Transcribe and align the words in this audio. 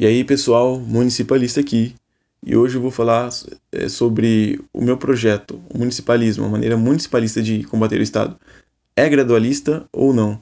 E 0.00 0.06
aí, 0.06 0.22
pessoal, 0.22 0.78
municipalista 0.78 1.58
aqui. 1.58 1.92
E 2.46 2.56
hoje 2.56 2.76
eu 2.76 2.80
vou 2.80 2.92
falar 2.92 3.30
é, 3.72 3.88
sobre 3.88 4.60
o 4.72 4.80
meu 4.80 4.96
projeto, 4.96 5.60
o 5.74 5.76
municipalismo, 5.76 6.44
a 6.44 6.48
maneira 6.48 6.76
municipalista 6.76 7.42
de 7.42 7.64
combater 7.64 7.98
o 7.98 8.02
Estado. 8.04 8.38
É 8.94 9.08
gradualista 9.08 9.88
ou 9.92 10.14
não? 10.14 10.40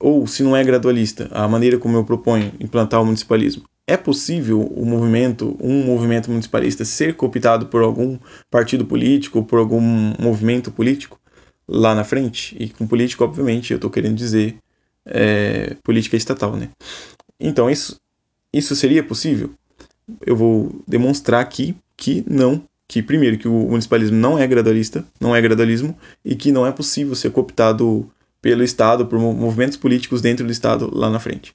Ou, 0.00 0.26
se 0.26 0.42
não 0.42 0.56
é 0.56 0.64
gradualista, 0.64 1.28
a 1.30 1.46
maneira 1.46 1.78
como 1.78 1.96
eu 1.96 2.04
proponho 2.04 2.52
implantar 2.58 3.00
o 3.00 3.04
municipalismo. 3.04 3.62
É 3.86 3.96
possível 3.96 4.60
o 4.60 4.84
movimento, 4.84 5.56
um 5.62 5.84
movimento 5.84 6.28
municipalista, 6.28 6.84
ser 6.84 7.14
cooptado 7.14 7.66
por 7.66 7.82
algum 7.82 8.18
partido 8.50 8.84
político, 8.84 9.44
por 9.44 9.60
algum 9.60 9.80
movimento 10.18 10.72
político 10.72 11.20
lá 11.68 11.94
na 11.94 12.02
frente? 12.02 12.56
E 12.58 12.68
com 12.70 12.84
político, 12.84 13.22
obviamente, 13.22 13.70
eu 13.70 13.76
estou 13.76 13.90
querendo 13.90 14.16
dizer 14.16 14.56
é, 15.04 15.76
política 15.84 16.16
estatal, 16.16 16.56
né? 16.56 16.70
Então, 17.38 17.70
isso 17.70 18.00
isso 18.52 18.74
seria 18.76 19.02
possível? 19.02 19.50
Eu 20.24 20.36
vou 20.36 20.82
demonstrar 20.86 21.40
aqui 21.40 21.74
que 21.96 22.24
não, 22.28 22.62
que 22.88 23.02
primeiro 23.02 23.38
que 23.38 23.48
o 23.48 23.52
municipalismo 23.52 24.16
não 24.16 24.38
é 24.38 24.46
gradualista, 24.46 25.04
não 25.20 25.34
é 25.34 25.40
gradualismo 25.40 25.96
e 26.24 26.34
que 26.36 26.52
não 26.52 26.66
é 26.66 26.72
possível 26.72 27.14
ser 27.14 27.30
cooptado 27.30 28.08
pelo 28.40 28.62
Estado, 28.62 29.06
por 29.06 29.18
movimentos 29.18 29.76
políticos 29.76 30.20
dentro 30.20 30.46
do 30.46 30.52
Estado 30.52 30.90
lá 30.94 31.10
na 31.10 31.18
frente. 31.18 31.52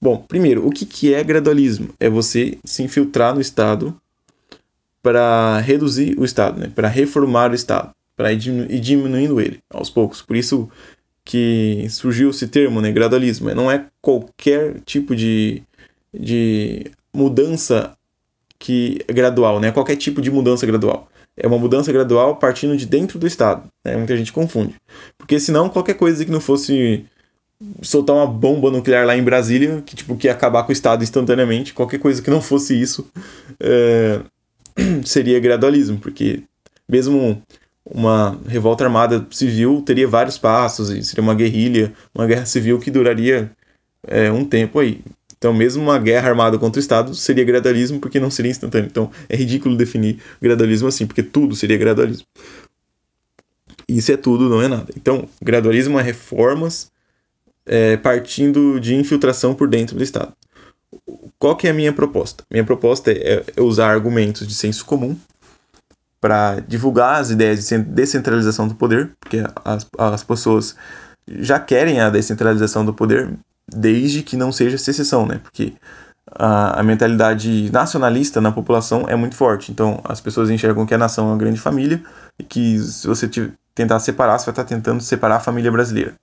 Bom, 0.00 0.18
primeiro, 0.18 0.66
o 0.66 0.70
que, 0.70 0.86
que 0.86 1.14
é 1.14 1.22
gradualismo? 1.22 1.90
É 2.00 2.08
você 2.08 2.58
se 2.64 2.82
infiltrar 2.82 3.34
no 3.34 3.40
Estado 3.40 3.94
para 5.02 5.58
reduzir 5.58 6.18
o 6.18 6.24
Estado, 6.24 6.60
né? 6.60 6.72
para 6.74 6.88
reformar 6.88 7.50
o 7.50 7.54
Estado, 7.54 7.94
para 8.16 8.32
ir 8.32 8.38
diminuindo 8.80 9.40
ele 9.40 9.60
aos 9.70 9.90
poucos. 9.90 10.22
Por 10.22 10.36
isso 10.36 10.70
que 11.24 11.86
surgiu 11.90 12.30
esse 12.30 12.48
termo, 12.48 12.80
né? 12.80 12.90
gradualismo. 12.90 13.54
Não 13.54 13.70
é 13.70 13.86
qualquer 14.00 14.80
tipo 14.80 15.14
de 15.14 15.62
de 16.12 16.90
mudança 17.12 17.96
que 18.58 19.00
é 19.08 19.12
gradual, 19.12 19.58
né? 19.58 19.72
Qualquer 19.72 19.96
tipo 19.96 20.20
de 20.20 20.30
mudança 20.30 20.66
gradual. 20.66 21.08
É 21.36 21.46
uma 21.46 21.58
mudança 21.58 21.90
gradual 21.92 22.36
partindo 22.36 22.76
de 22.76 22.84
dentro 22.84 23.18
do 23.18 23.26
Estado. 23.26 23.68
Né? 23.84 23.96
Muita 23.96 24.16
gente 24.16 24.32
confunde. 24.32 24.74
Porque 25.16 25.40
senão 25.40 25.68
qualquer 25.68 25.94
coisa 25.94 26.24
que 26.24 26.30
não 26.30 26.40
fosse 26.40 27.06
soltar 27.82 28.16
uma 28.16 28.26
bomba 28.26 28.70
nuclear 28.70 29.06
lá 29.06 29.16
em 29.16 29.22
Brasília, 29.22 29.82
que 29.84 29.94
tipo 29.94 30.16
que 30.16 30.26
ia 30.26 30.32
acabar 30.32 30.62
com 30.64 30.70
o 30.70 30.72
Estado 30.72 31.02
instantaneamente, 31.02 31.74
qualquer 31.74 31.98
coisa 31.98 32.22
que 32.22 32.30
não 32.30 32.40
fosse 32.40 32.78
isso 32.78 33.10
é, 33.58 34.20
seria 35.04 35.38
gradualismo, 35.40 35.98
porque 35.98 36.42
mesmo 36.88 37.42
uma 37.84 38.38
revolta 38.46 38.84
armada 38.84 39.26
civil 39.30 39.82
teria 39.82 40.06
vários 40.06 40.38
passos 40.38 40.90
e 40.90 41.02
seria 41.02 41.22
uma 41.22 41.34
guerrilha, 41.34 41.92
uma 42.14 42.26
guerra 42.26 42.46
civil 42.46 42.78
que 42.78 42.90
duraria 42.90 43.50
é, 44.06 44.30
um 44.30 44.44
tempo 44.44 44.78
aí. 44.78 45.00
Então, 45.40 45.54
mesmo 45.54 45.82
uma 45.82 45.98
guerra 45.98 46.28
armada 46.28 46.58
contra 46.58 46.78
o 46.78 46.82
Estado 46.82 47.14
seria 47.14 47.42
gradualismo 47.44 47.98
porque 47.98 48.20
não 48.20 48.30
seria 48.30 48.50
instantâneo. 48.50 48.88
Então, 48.88 49.10
é 49.26 49.34
ridículo 49.34 49.74
definir 49.74 50.18
gradualismo 50.38 50.86
assim, 50.86 51.06
porque 51.06 51.22
tudo 51.22 51.56
seria 51.56 51.78
gradualismo. 51.78 52.26
Isso 53.88 54.12
é 54.12 54.18
tudo, 54.18 54.50
não 54.50 54.60
é 54.60 54.68
nada. 54.68 54.92
Então, 54.94 55.26
gradualismo 55.40 55.98
é 55.98 56.02
reformas 56.02 56.92
é, 57.64 57.96
partindo 57.96 58.78
de 58.78 58.94
infiltração 58.94 59.54
por 59.54 59.66
dentro 59.66 59.96
do 59.96 60.04
Estado. 60.04 60.34
Qual 61.38 61.56
que 61.56 61.66
é 61.66 61.70
a 61.70 61.74
minha 61.74 61.92
proposta? 61.94 62.44
Minha 62.50 62.64
proposta 62.64 63.10
é, 63.10 63.42
é 63.56 63.62
usar 63.62 63.90
argumentos 63.90 64.46
de 64.46 64.54
senso 64.54 64.84
comum 64.84 65.16
para 66.20 66.60
divulgar 66.60 67.18
as 67.18 67.30
ideias 67.30 67.66
de 67.66 67.78
descentralização 67.78 68.68
do 68.68 68.74
poder, 68.74 69.10
porque 69.18 69.38
as, 69.64 69.88
as 69.96 70.22
pessoas 70.22 70.76
já 71.26 71.58
querem 71.58 71.98
a 71.98 72.10
descentralização 72.10 72.84
do 72.84 72.92
poder, 72.92 73.32
desde 73.74 74.22
que 74.22 74.36
não 74.36 74.52
seja 74.52 74.78
secessão, 74.78 75.26
né? 75.26 75.40
Porque 75.42 75.74
a, 76.26 76.80
a, 76.80 76.82
mentalidade 76.82 77.70
nacionalista 77.72 78.40
na 78.40 78.52
população 78.52 79.06
é 79.08 79.16
muito 79.16 79.34
forte. 79.34 79.72
Então, 79.72 80.00
as 80.04 80.20
pessoas 80.20 80.50
enxergam 80.50 80.86
que 80.86 80.94
a 80.94 80.98
nação 80.98 81.26
é 81.26 81.30
uma 81.32 81.38
grande 81.38 81.60
família 81.60 82.02
e 82.38 82.44
que 82.44 82.78
se 82.78 83.06
você 83.06 83.28
tentar 83.74 84.00
separar, 84.00 84.38
você 84.38 84.46
vai 84.46 84.52
estar 84.52 84.64
tentando 84.64 85.02
separar 85.02 85.36
a 85.36 85.40
família 85.40 85.70
brasileira. 85.70 86.14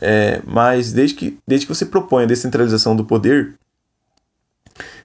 É, 0.00 0.40
mas 0.46 0.92
desde 0.92 1.16
que, 1.16 1.38
desde 1.46 1.66
que 1.66 1.74
você 1.74 1.84
propõe 1.84 2.24
a 2.24 2.26
descentralização 2.26 2.94
do 2.94 3.04
poder, 3.04 3.54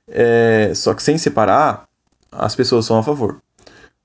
é, 0.07 0.72
só 0.75 0.94
que 0.94 1.01
sem 1.01 1.17
separar, 1.17 1.85
as 2.31 2.56
pessoas 2.56 2.85
são 2.85 2.97
a 2.97 3.03
favor. 3.03 3.41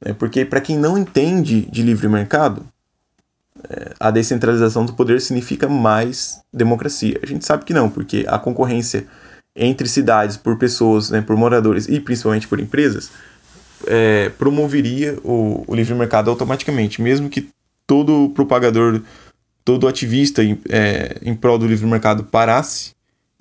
Né? 0.01 0.15
Porque 0.15 0.45
para 0.45 0.61
quem 0.61 0.79
não 0.79 0.97
entende 0.97 1.63
de 1.63 1.83
livre 1.83 2.09
mercado, 2.09 2.67
a 3.99 4.11
descentralização 4.11 4.85
do 4.85 4.93
poder 4.93 5.21
significa 5.21 5.69
mais 5.69 6.41
democracia. 6.53 7.19
A 7.23 7.27
gente 7.27 7.45
sabe 7.45 7.65
que 7.65 7.75
não, 7.75 7.89
porque 7.91 8.25
a 8.29 8.39
concorrência 8.39 9.07
entre 9.55 9.89
cidades 9.89 10.37
por 10.37 10.57
pessoas, 10.57 11.11
né, 11.11 11.21
por 11.21 11.37
moradores 11.37 11.89
e 11.89 12.01
principalmente 12.01 12.47
por 12.47 12.61
empresas, 12.61 13.11
é, 13.87 14.29
promoveria 14.31 15.19
o, 15.25 15.65
o, 15.67 15.75
livre 15.75 15.95
mercado 15.95 16.31
automaticamente, 16.31 17.01
mesmo 17.03 17.29
que 17.29 17.49
todo 17.87 18.31
propagador, 18.31 19.03
todo 19.65 19.89
ativista 19.89 20.45
em, 20.45 20.61
é, 20.69 21.19
em 21.23 21.35
prol 21.35 21.59
do 21.59 21.67
livre 21.67 21.87
mercado 21.87 22.25
parasse 22.25 22.93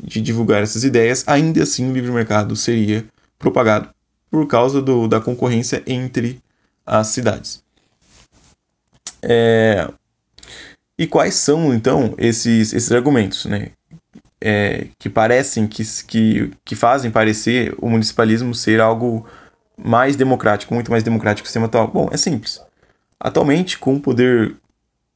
de 0.01 0.22
divulgar 0.22 0.63
essas 0.63 0.84
ideias, 0.84 1.24
ainda 1.28 1.63
assim 1.63 1.90
o 1.90 1.94
livre 1.94 2.12
mercado 2.12 2.56
seria 2.56 3.06
propagado 3.38 3.90
por 4.31 4.47
causa 4.47 4.81
do, 4.81 5.07
da 5.07 5.19
concorrência 5.19 5.84
entre 5.86 6.40
as 6.86 7.07
cidades. 7.07 7.63
É, 9.22 9.90
e 11.00 11.08
quais 11.08 11.36
são, 11.36 11.74
então, 11.74 12.14
esses, 12.18 12.74
esses 12.74 12.92
argumentos, 12.92 13.46
né? 13.46 13.70
É, 14.42 14.88
que 15.00 15.10
parecem, 15.10 15.66
que, 15.66 15.84
que, 16.06 16.52
que 16.66 16.76
fazem 16.76 17.10
parecer 17.10 17.74
o 17.78 17.90
municipalismo 17.90 18.54
ser 18.54 18.82
algo 18.82 19.26
mais 19.78 20.18
democrático, 20.18 20.74
muito 20.74 20.92
mais 20.92 21.02
democrático 21.02 21.44
que 21.44 21.48
o 21.48 21.48
sistema 21.48 21.68
atual? 21.68 21.88
Bom, 21.88 22.10
é 22.12 22.18
simples. 22.18 22.62
Atualmente, 23.18 23.80
com 23.80 23.96
o 23.96 24.00
poder 24.00 24.58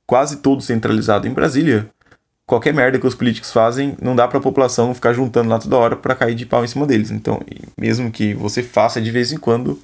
quase 0.07 0.37
todo 0.37 0.61
centralizado 0.61 1.27
em 1.27 1.33
Brasília, 1.33 1.89
qualquer 2.45 2.73
merda 2.73 2.97
que 2.97 3.07
os 3.07 3.15
políticos 3.15 3.51
fazem, 3.51 3.97
não 4.01 4.15
dá 4.15 4.25
para 4.25 4.37
a 4.37 4.41
população 4.41 4.93
ficar 4.93 5.11
juntando 5.11 5.49
lá 5.49 5.59
toda 5.59 5.77
hora 5.77 5.95
para 5.97 6.15
cair 6.15 6.35
de 6.35 6.45
pau 6.45 6.63
em 6.63 6.67
cima 6.67 6.87
deles. 6.87 7.11
Então, 7.11 7.41
mesmo 7.77 8.09
que 8.09 8.33
você 8.33 8.63
faça 8.63 9.01
de 9.01 9.11
vez 9.11 9.33
em 9.33 9.37
quando, 9.37 9.77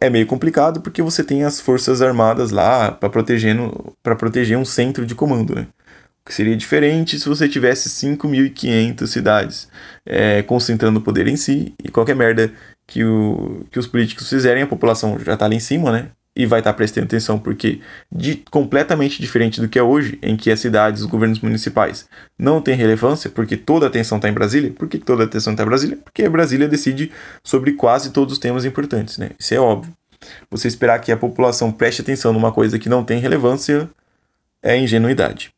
é 0.00 0.08
meio 0.08 0.26
complicado 0.26 0.80
porque 0.80 1.02
você 1.02 1.22
tem 1.22 1.44
as 1.44 1.60
forças 1.60 2.00
armadas 2.00 2.50
lá 2.50 2.90
para 2.90 3.10
proteger, 3.10 3.56
para 4.02 4.16
proteger 4.16 4.56
um 4.56 4.64
centro 4.64 5.04
de 5.04 5.14
comando, 5.14 5.54
né? 5.54 5.66
O 6.22 6.28
que 6.28 6.34
seria 6.34 6.56
diferente 6.56 7.20
se 7.20 7.28
você 7.28 7.48
tivesse 7.48 7.88
5.500 7.88 9.06
cidades 9.06 9.68
é, 10.04 10.42
concentrando 10.42 10.98
o 10.98 11.02
poder 11.02 11.28
em 11.28 11.36
si 11.36 11.74
e 11.82 11.88
qualquer 11.88 12.16
merda 12.16 12.52
que, 12.86 13.04
o, 13.04 13.64
que 13.70 13.78
os 13.78 13.86
políticos 13.86 14.28
fizerem, 14.28 14.62
a 14.62 14.66
população 14.66 15.18
já 15.20 15.34
está 15.34 15.46
lá 15.46 15.54
em 15.54 15.60
cima, 15.60 15.92
né? 15.92 16.10
E 16.36 16.44
vai 16.44 16.60
estar 16.60 16.74
prestando 16.74 17.06
atenção, 17.06 17.38
porque 17.38 17.80
de, 18.12 18.44
completamente 18.50 19.20
diferente 19.20 19.58
do 19.58 19.68
que 19.68 19.78
é 19.78 19.82
hoje, 19.82 20.18
em 20.22 20.36
que 20.36 20.50
as 20.50 20.60
cidades, 20.60 21.00
os 21.00 21.06
governos 21.08 21.40
municipais 21.40 22.06
não 22.38 22.60
têm 22.60 22.76
relevância, 22.76 23.30
porque 23.30 23.56
toda 23.56 23.86
a 23.86 23.88
atenção 23.88 24.18
está 24.18 24.28
em 24.28 24.32
Brasília. 24.32 24.70
Por 24.70 24.86
que 24.86 24.98
toda 24.98 25.22
a 25.22 25.26
atenção 25.26 25.54
está 25.54 25.62
em 25.62 25.66
Brasília? 25.66 25.96
Porque 26.04 26.28
Brasília 26.28 26.68
decide 26.68 27.10
sobre 27.42 27.72
quase 27.72 28.10
todos 28.10 28.34
os 28.34 28.38
temas 28.38 28.66
importantes, 28.66 29.16
né? 29.16 29.30
Isso 29.38 29.54
é 29.54 29.58
óbvio. 29.58 29.90
Você 30.50 30.68
esperar 30.68 30.98
que 31.00 31.10
a 31.10 31.16
população 31.16 31.72
preste 31.72 32.02
atenção 32.02 32.32
numa 32.32 32.52
coisa 32.52 32.78
que 32.78 32.88
não 32.88 33.02
tem 33.02 33.18
relevância 33.18 33.88
é 34.62 34.76
ingenuidade. 34.76 35.54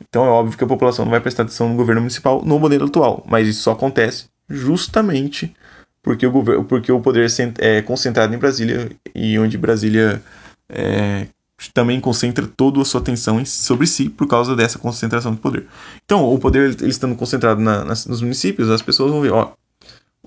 Então 0.00 0.26
é 0.26 0.28
óbvio 0.28 0.58
que 0.58 0.64
a 0.64 0.66
população 0.66 1.06
não 1.06 1.10
vai 1.10 1.20
prestar 1.20 1.44
atenção 1.44 1.70
no 1.70 1.76
governo 1.76 2.02
municipal 2.02 2.44
no 2.44 2.58
modelo 2.58 2.84
atual, 2.86 3.24
mas 3.26 3.48
isso 3.48 3.62
só 3.62 3.72
acontece 3.72 4.26
justamente 4.48 5.54
porque 6.02 6.26
o, 6.26 6.30
governo, 6.30 6.64
porque 6.64 6.90
o 6.92 7.00
poder 7.00 7.26
é 7.58 7.82
concentrado 7.82 8.34
em 8.34 8.38
Brasília 8.38 8.90
e 9.14 9.38
onde 9.38 9.58
Brasília 9.58 10.22
é, 10.68 11.26
também 11.74 12.00
concentra 12.00 12.46
toda 12.46 12.80
a 12.80 12.84
sua 12.84 13.00
atenção 13.00 13.44
sobre 13.44 13.86
si 13.86 14.08
por 14.08 14.26
causa 14.26 14.54
dessa 14.54 14.78
concentração 14.78 15.34
de 15.34 15.40
poder. 15.40 15.66
Então, 16.04 16.32
o 16.32 16.38
poder 16.38 16.76
ele 16.80 16.90
estando 16.90 17.16
concentrado 17.16 17.60
na, 17.60 17.84
nas, 17.84 18.06
nos 18.06 18.22
municípios, 18.22 18.70
as 18.70 18.82
pessoas 18.82 19.10
vão 19.10 19.20
ver, 19.20 19.32
ó, 19.32 19.52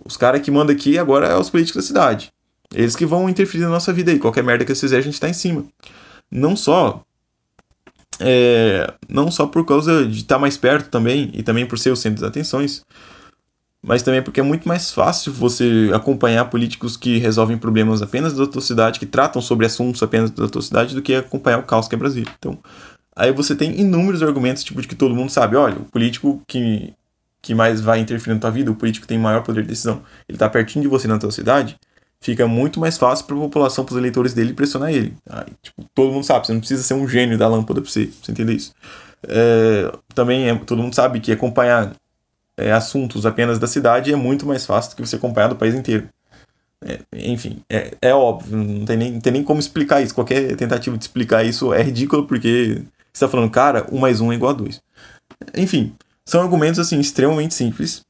os 0.03 0.17
caras 0.17 0.41
que 0.41 0.51
mandam 0.51 0.75
aqui 0.75 0.97
agora 0.97 1.27
é 1.27 1.37
os 1.37 1.49
políticos 1.49 1.83
da 1.83 1.87
cidade. 1.87 2.31
Eles 2.73 2.95
que 2.95 3.05
vão 3.05 3.29
interferir 3.29 3.63
na 3.63 3.69
nossa 3.69 3.91
vida 3.91 4.11
aí. 4.11 4.19
Qualquer 4.19 4.43
merda 4.43 4.65
que 4.65 4.71
eles 4.71 4.79
fizerem, 4.79 5.01
a 5.01 5.05
gente 5.05 5.19
tá 5.19 5.29
em 5.29 5.33
cima. 5.33 5.65
Não 6.29 6.55
só. 6.55 7.03
É, 8.19 8.93
não 9.09 9.31
só 9.31 9.47
por 9.47 9.65
causa 9.65 10.05
de 10.05 10.19
estar 10.19 10.35
tá 10.35 10.39
mais 10.39 10.57
perto 10.57 10.89
também, 10.89 11.31
e 11.33 11.43
também 11.43 11.65
por 11.65 11.77
ser 11.77 11.91
o 11.91 11.95
centro 11.95 12.21
das 12.21 12.29
atenções, 12.29 12.83
mas 13.83 14.03
também 14.03 14.21
porque 14.21 14.39
é 14.39 14.43
muito 14.43 14.67
mais 14.67 14.91
fácil 14.91 15.33
você 15.33 15.89
acompanhar 15.93 16.45
políticos 16.45 16.95
que 16.95 17.17
resolvem 17.17 17.57
problemas 17.57 18.01
apenas 18.01 18.33
da 18.33 18.45
tua 18.45 18.61
cidade, 18.61 18.99
que 18.99 19.05
tratam 19.05 19.41
sobre 19.41 19.65
assuntos 19.65 20.03
apenas 20.03 20.29
da 20.29 20.47
tua 20.47 20.61
cidade, 20.61 20.93
do 20.93 21.01
que 21.01 21.15
acompanhar 21.15 21.59
o 21.59 21.63
caos 21.63 21.87
que 21.87 21.95
é 21.95 21.97
Brasília. 21.97 22.31
Então, 22.37 22.57
aí 23.15 23.31
você 23.31 23.55
tem 23.55 23.79
inúmeros 23.79 24.21
argumentos, 24.21 24.63
tipo, 24.63 24.81
de 24.81 24.87
que 24.87 24.95
todo 24.95 25.15
mundo 25.15 25.31
sabe, 25.31 25.55
olha, 25.55 25.77
o 25.77 25.85
político 25.85 26.41
que, 26.47 26.93
que 27.41 27.55
mais 27.55 27.81
vai 27.81 27.99
interferir 27.99 28.35
na 28.35 28.39
tua 28.39 28.51
vida, 28.51 28.69
o 28.69 28.75
político 28.75 29.03
que 29.03 29.07
tem 29.07 29.17
maior 29.17 29.41
poder 29.41 29.63
de 29.63 29.69
decisão, 29.69 30.03
ele 30.29 30.37
tá 30.37 30.47
pertinho 30.47 30.83
de 30.83 30.87
você 30.87 31.07
na 31.07 31.17
tua 31.17 31.31
cidade, 31.31 31.75
fica 32.21 32.47
muito 32.47 32.79
mais 32.79 32.99
fácil 32.99 33.25
para 33.25 33.35
a 33.35 33.39
população, 33.39 33.83
para 33.83 33.93
os 33.93 33.97
eleitores 33.97 34.33
dele 34.35 34.53
pressionar 34.53 34.93
ele. 34.93 35.15
Aí, 35.27 35.47
tipo, 35.61 35.83
todo 35.95 36.11
mundo 36.13 36.23
sabe, 36.23 36.45
você 36.45 36.53
não 36.53 36.59
precisa 36.59 36.83
ser 36.83 36.93
um 36.93 37.07
gênio 37.07 37.35
da 37.35 37.47
lâmpada 37.47 37.81
para 37.81 37.89
você, 37.89 38.05
pra 38.05 38.15
você 38.21 38.31
entender 38.31 38.53
isso. 38.53 38.73
É, 39.27 39.91
também 40.13 40.49
é, 40.49 40.55
todo 40.55 40.81
mundo 40.81 40.93
sabe 40.95 41.19
que 41.19 41.31
acompanhar 41.31 41.93
é, 42.57 42.71
assuntos 42.71 43.25
apenas 43.25 43.59
da 43.59 43.67
cidade 43.67 44.11
é 44.11 44.15
muito 44.15 44.45
mais 44.45 44.65
fácil 44.65 44.91
do 44.91 44.95
que 44.95 45.07
você 45.07 45.15
acompanhar 45.15 45.47
do 45.47 45.55
país 45.55 45.73
inteiro. 45.75 46.07
É, 46.83 46.99
enfim, 47.13 47.61
é, 47.69 47.95
é 48.01 48.13
óbvio, 48.13 48.57
não 48.57 48.85
tem, 48.85 48.97
nem, 48.97 49.19
tem 49.19 49.33
nem 49.33 49.43
como 49.43 49.59
explicar 49.59 50.01
isso. 50.01 50.15
Qualquer 50.15 50.55
tentativa 50.55 50.97
de 50.97 51.03
explicar 51.03 51.43
isso 51.43 51.73
é 51.73 51.81
ridículo 51.81 52.25
porque 52.25 52.81
você 53.13 53.25
está 53.25 53.27
falando, 53.27 53.51
cara, 53.51 53.85
1 53.91 53.97
mais 53.99 54.21
1 54.21 54.31
é 54.31 54.35
igual 54.35 54.51
a 54.51 54.55
2. 54.55 54.81
Enfim, 55.55 55.95
são 56.25 56.41
argumentos 56.41 56.79
assim 56.79 56.99
extremamente 56.99 57.53
simples 57.53 58.03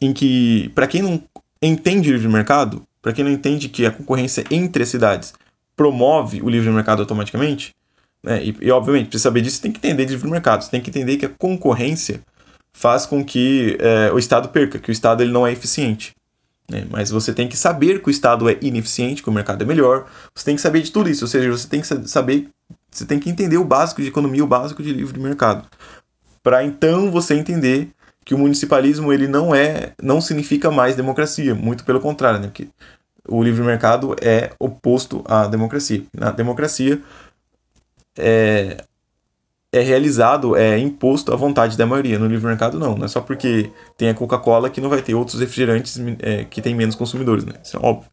em 0.00 0.12
que, 0.12 0.70
para 0.74 0.86
quem 0.86 1.02
não 1.02 1.22
entende 1.60 2.10
livre 2.10 2.28
mercado, 2.28 2.86
para 3.02 3.12
quem 3.12 3.24
não 3.24 3.30
entende 3.30 3.68
que 3.68 3.84
a 3.84 3.90
concorrência 3.90 4.44
entre 4.50 4.82
as 4.82 4.88
cidades 4.88 5.34
promove 5.76 6.42
o 6.42 6.48
livre 6.48 6.70
mercado 6.70 7.00
automaticamente, 7.00 7.74
né, 8.22 8.42
e, 8.42 8.56
e 8.60 8.70
obviamente, 8.70 9.08
para 9.08 9.18
saber 9.18 9.40
disso, 9.40 9.60
tem 9.60 9.72
que 9.72 9.78
entender 9.78 10.04
de 10.04 10.12
livre 10.12 10.30
mercado, 10.30 10.62
você 10.62 10.70
tem 10.70 10.80
que 10.80 10.90
entender 10.90 11.16
que 11.16 11.26
a 11.26 11.30
concorrência 11.30 12.20
faz 12.72 13.06
com 13.06 13.24
que 13.24 13.76
é, 13.80 14.12
o 14.12 14.18
Estado 14.18 14.48
perca, 14.48 14.78
que 14.78 14.90
o 14.90 14.92
Estado 14.92 15.22
ele 15.22 15.32
não 15.32 15.46
é 15.46 15.52
eficiente. 15.52 16.14
Né? 16.70 16.86
Mas 16.88 17.10
você 17.10 17.32
tem 17.32 17.48
que 17.48 17.56
saber 17.56 18.02
que 18.02 18.08
o 18.08 18.10
Estado 18.10 18.48
é 18.48 18.56
ineficiente, 18.62 19.22
que 19.22 19.28
o 19.28 19.32
mercado 19.32 19.62
é 19.62 19.66
melhor, 19.66 20.06
você 20.34 20.44
tem 20.44 20.56
que 20.56 20.62
saber 20.62 20.82
de 20.82 20.92
tudo 20.92 21.10
isso, 21.10 21.24
ou 21.24 21.28
seja, 21.28 21.50
você 21.50 21.68
tem 21.68 21.80
que 21.80 22.08
saber, 22.08 22.48
você 22.90 23.04
tem 23.04 23.18
que 23.18 23.28
entender 23.28 23.58
o 23.58 23.64
básico 23.64 24.00
de 24.00 24.08
economia, 24.08 24.44
o 24.44 24.46
básico 24.46 24.82
de 24.82 24.92
livre 24.92 25.18
mercado, 25.18 25.66
para 26.42 26.64
então 26.64 27.10
você 27.10 27.34
entender 27.34 27.90
que 28.24 28.34
o 28.34 28.38
municipalismo 28.38 29.12
ele 29.12 29.26
não 29.26 29.54
é, 29.54 29.92
não 30.00 30.20
significa 30.20 30.70
mais 30.70 30.94
democracia, 30.94 31.54
muito 31.54 31.84
pelo 31.84 32.00
contrário, 32.00 32.38
né? 32.38 32.46
Porque 32.46 32.68
o 33.26 33.42
livre 33.42 33.64
mercado 33.64 34.14
é 34.20 34.52
oposto 34.58 35.22
à 35.26 35.46
democracia. 35.46 36.04
Na 36.12 36.30
democracia 36.30 37.00
é, 38.18 38.84
é 39.72 39.80
realizado, 39.80 40.56
é 40.56 40.78
imposto 40.78 41.32
à 41.32 41.36
vontade 41.36 41.76
da 41.76 41.86
maioria. 41.86 42.18
No 42.18 42.26
livre 42.26 42.46
mercado, 42.46 42.78
não. 42.78 42.96
Não 42.96 43.04
é 43.04 43.08
só 43.08 43.20
porque 43.20 43.70
tem 43.96 44.08
a 44.08 44.14
Coca-Cola 44.14 44.70
que 44.70 44.80
não 44.80 44.88
vai 44.88 45.00
ter 45.00 45.14
outros 45.14 45.40
refrigerantes 45.40 45.98
é, 46.20 46.44
que 46.44 46.60
tem 46.60 46.74
menos 46.74 46.94
consumidores, 46.94 47.44
né? 47.44 47.54
Isso 47.62 47.76
é 47.76 47.80
óbvio. 47.80 48.10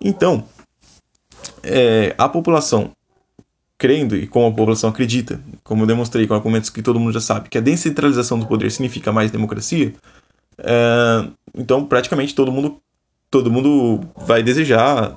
Então, 0.00 0.44
é, 1.62 2.14
a 2.18 2.28
população 2.28 2.90
crendo 3.78 4.16
e 4.16 4.26
como 4.28 4.46
a 4.46 4.50
população 4.50 4.90
acredita, 4.90 5.40
como 5.64 5.82
eu 5.82 5.86
demonstrei 5.86 6.26
com 6.26 6.34
argumentos 6.34 6.70
que 6.70 6.82
todo 6.82 7.00
mundo 7.00 7.12
já 7.12 7.20
sabe, 7.20 7.48
que 7.48 7.58
a 7.58 7.60
descentralização 7.60 8.38
do 8.38 8.46
poder 8.46 8.70
significa 8.70 9.10
mais 9.10 9.30
democracia, 9.30 9.92
é, 10.58 11.28
então 11.56 11.84
praticamente 11.84 12.34
todo 12.34 12.52
mundo 12.52 12.80
todo 13.28 13.50
mundo 13.50 14.00
vai 14.16 14.42
desejar 14.42 15.16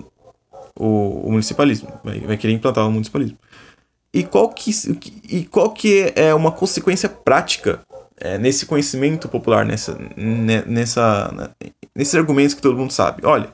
o, 0.75 1.27
o 1.27 1.31
municipalismo, 1.31 1.91
vai, 2.03 2.19
vai, 2.21 2.37
querer 2.37 2.53
implantar 2.53 2.87
o 2.87 2.91
municipalismo. 2.91 3.37
E 4.15 4.23
qual 4.23 4.47
que, 4.47 4.71
e 5.27 5.43
qual 5.43 5.71
que 5.71 6.13
é 6.15 6.33
uma 6.33 6.49
consequência 6.49 7.09
prática 7.09 7.81
é, 8.17 8.37
nesse 8.37 8.65
conhecimento 8.65 9.27
popular, 9.27 9.65
nessa, 9.65 9.97
nessa, 10.15 11.53
nesses 11.93 12.15
argumentos 12.15 12.53
que 12.53 12.61
todo 12.61 12.77
mundo 12.77 12.93
sabe? 12.93 13.25
Olha, 13.25 13.49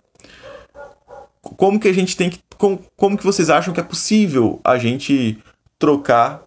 como 1.42 1.80
que 1.80 1.88
a 1.88 1.94
gente 1.94 2.16
tem 2.16 2.30
que 2.30 2.40
como, 2.60 2.80
como 2.96 3.18
que 3.18 3.24
vocês 3.24 3.50
acham 3.50 3.74
que 3.74 3.80
é 3.80 3.84
possível 3.84 4.62
a 4.64 4.78
gente 4.78 5.40
trocar 5.80 6.44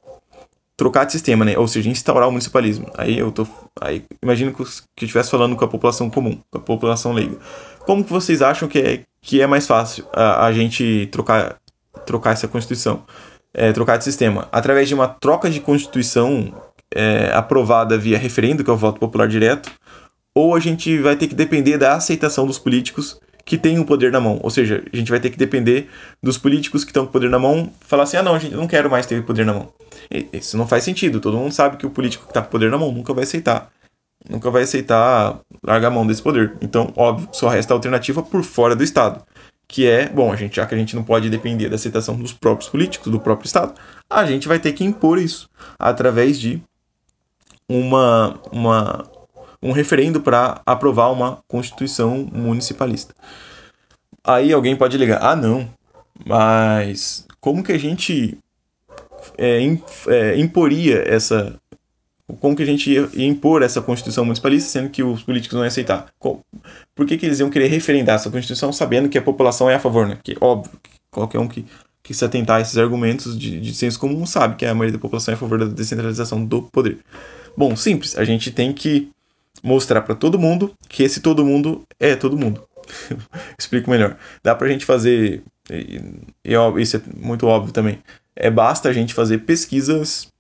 trocar 0.77 1.07
de 1.07 1.11
sistema, 1.11 1.45
né? 1.45 1.59
Ou 1.59 1.67
seja, 1.67 1.91
instaurar 1.91 2.29
o 2.29 2.31
municipalismo. 2.31 2.89
Aí 2.97 3.19
eu 3.19 3.33
tô 3.33 3.45
aí 3.81 4.05
imagino 4.23 4.55
que, 4.55 4.63
eu 4.63 4.67
estivesse 5.03 5.29
falando 5.29 5.57
com 5.57 5.65
a 5.65 5.69
população 5.69 6.09
comum, 6.09 6.39
com 6.53 6.59
a 6.59 6.61
população 6.61 7.13
leiga. 7.13 7.37
Como 7.81 8.05
que 8.05 8.13
vocês 8.13 8.43
acham 8.43 8.69
que 8.69 8.79
é 8.79 9.03
que 9.21 9.41
é 9.41 9.47
mais 9.49 9.67
fácil 9.67 10.07
a, 10.13 10.47
a 10.47 10.53
gente 10.53 11.09
trocar 11.11 11.57
trocar 12.07 12.31
essa 12.31 12.47
constituição? 12.47 13.03
É, 13.57 13.73
trocar 13.73 13.97
de 13.97 14.03
sistema 14.03 14.49
através 14.51 14.89
de 14.89 14.95
uma 14.95 15.07
troca 15.07 15.49
de 15.49 15.61
constituição 15.61 16.53
é, 16.93 17.31
aprovada 17.33 17.97
via 17.97 18.19
referendo, 18.19 18.65
que 18.65 18.71
é 18.71 18.73
o 18.73 18.77
voto 18.77 18.99
popular 18.99 19.29
direto, 19.29 19.71
ou 20.35 20.57
a 20.57 20.61
gente 20.61 20.99
vai 20.99 21.15
ter 21.15 21.29
que 21.29 21.35
depender 21.35 21.79
da 21.79 21.95
aceitação 21.95 22.47
dos 22.47 22.59
políticos 22.59 23.21
que 23.45 23.59
tem 23.59 23.79
o 23.79 23.85
poder 23.85 24.11
na 24.11 24.21
mão. 24.21 24.41
Ou 24.43 24.51
seja, 24.51 24.83
a 24.93 24.97
gente 24.97 25.11
vai 25.11 25.21
ter 25.21 25.31
que 25.31 25.37
depender 25.37 25.89
dos 26.23 26.39
políticos 26.39 26.83
que 26.83 26.91
estão 26.91 27.05
com 27.05 27.11
o 27.11 27.13
poder 27.13 27.29
na 27.29 27.39
mão 27.39 27.71
falar 27.81 28.05
assim: 28.05 28.17
ah, 28.17 28.23
não, 28.23 28.35
a 28.35 28.39
gente 28.39 28.55
não 28.55 28.67
quero 28.67 28.91
mais 28.91 29.07
ter 29.07 29.19
o 29.19 29.23
poder 29.23 29.45
na 29.45 29.53
mão. 29.53 29.73
Isso 30.33 30.57
não 30.57 30.67
faz 30.67 30.85
sentido. 30.85 31.21
Todo 31.21 31.37
mundo 31.37 31.53
sabe 31.53 31.77
que 31.77 31.87
o 31.87 31.91
político 31.91 32.25
que 32.25 32.31
está 32.31 32.41
com 32.41 32.49
o 32.49 32.51
poder 32.51 32.71
na 32.71 32.79
mão 32.79 32.91
nunca 32.91 33.13
vai 33.13 33.25
aceitar. 33.25 33.71
Nunca 34.29 34.51
vai 34.51 34.63
aceitar 34.63 35.39
largar 35.63 35.89
a 35.89 35.91
mão 35.91 36.07
desse 36.07 36.23
poder. 36.23 36.55
Então, 36.63 36.93
óbvio, 36.97 37.29
só 37.33 37.49
resta 37.49 37.75
a 37.75 37.77
alternativa 37.77 38.23
por 38.23 38.43
fora 38.43 38.75
do 38.75 38.83
Estado. 38.83 39.23
Que 39.67 39.87
é, 39.87 40.09
bom, 40.09 40.33
a 40.33 40.37
gente, 40.37 40.57
já 40.57 40.67
que 40.67 40.75
a 40.75 40.79
gente 40.79 40.95
não 40.95 41.03
pode 41.03 41.31
depender 41.31 41.69
da 41.69 41.77
aceitação 41.77 42.17
dos 42.17 42.33
próprios 42.33 42.71
políticos, 42.71 43.11
do 43.11 43.19
próprio 43.19 43.47
Estado, 43.47 43.75
a 44.09 44.25
gente 44.27 44.47
vai 44.47 44.59
ter 44.59 44.73
que 44.73 44.85
impor 44.85 45.19
isso 45.19 45.49
através 45.79 46.39
de 46.39 46.63
uma, 47.69 48.39
uma, 48.53 49.05
um 49.63 49.73
referendo 49.73 50.21
para 50.21 50.61
aprovar 50.67 51.11
uma 51.11 51.39
constituição 51.49 52.29
municipalista. 52.33 53.15
Aí 54.23 54.53
alguém 54.53 54.77
pode 54.77 54.97
ligar, 54.97 55.23
ah 55.23 55.37
não, 55.37 55.69
mas 56.25 57.27
como 57.41 57.63
que 57.63 57.73
a 57.73 57.79
gente 57.79 58.39
é, 59.39 59.61
é, 60.09 60.39
imporia 60.39 61.03
essa. 61.07 61.59
Como 62.41 62.57
que 62.57 62.63
a 62.63 62.67
gente 62.67 62.91
ia, 62.91 63.09
impor 63.17 63.63
essa 63.63 63.83
Constituição 63.83 64.25
municipalista, 64.25 64.71
sendo 64.71 64.89
que 64.89 65.03
os 65.03 65.23
políticos 65.23 65.55
não 65.55 65.63
iam 65.63 65.69
aceitar? 65.69 66.07
Por 66.95 67.07
que, 67.07 67.19
que 67.19 67.27
eles 67.27 67.39
iam 67.39 67.51
querer 67.51 67.69
referendar 67.69 68.17
essa 68.17 68.31
Constituição 68.31 68.73
sabendo 68.73 69.09
que 69.09 69.19
a 69.19 69.23
população 69.23 69.69
é 69.69 69.75
a 69.75 69.81
favor, 69.81 70.07
né? 70.07 70.15
Porque, 70.15 70.37
óbvio, 70.41 70.73
qualquer 71.11 71.39
um 71.39 71.47
que, 71.47 71.67
que 72.03 72.15
se 72.15 72.25
atentar 72.25 72.59
a 72.59 72.61
esses 72.63 72.79
argumentos 72.79 73.39
de, 73.39 73.61
de 73.61 73.75
senso 73.75 73.99
comum 73.99 74.25
sabe 74.25 74.57
que 74.57 74.65
a 74.65 74.75
maioria 74.75 74.93
da 74.93 74.99
população 74.99 75.33
é 75.33 75.37
a 75.37 75.39
favor 75.39 75.59
da 75.59 75.67
descentralização 75.67 76.43
do 76.45 76.63
poder. 76.63 76.99
Bom, 77.57 77.77
simples, 77.77 78.17
a 78.17 78.25
gente 78.25 78.51
tem 78.51 78.73
que 78.73 79.11
mostrar 79.63 80.01
para 80.01 80.15
todo 80.15 80.39
mundo 80.39 80.75
que 80.89 81.03
esse 81.03 81.21
todo 81.21 81.45
mundo 81.45 81.83
é 82.01 82.17
todo 82.17 82.39
mundo. 82.39 82.67
Explico 83.59 83.91
melhor. 83.91 84.17
Dá 84.43 84.55
pra 84.55 84.69
gente 84.69 84.85
fazer, 84.85 85.43
e, 85.71 86.01
e, 86.45 86.83
isso 86.83 86.97
é 86.97 87.01
muito 87.17 87.47
óbvio 87.47 87.73
também, 87.73 87.99
é 88.35 88.51
basta 88.51 88.89
a 88.89 88.93
gente 88.93 89.15
fazer 89.15 89.39
pesquisas 89.39 90.33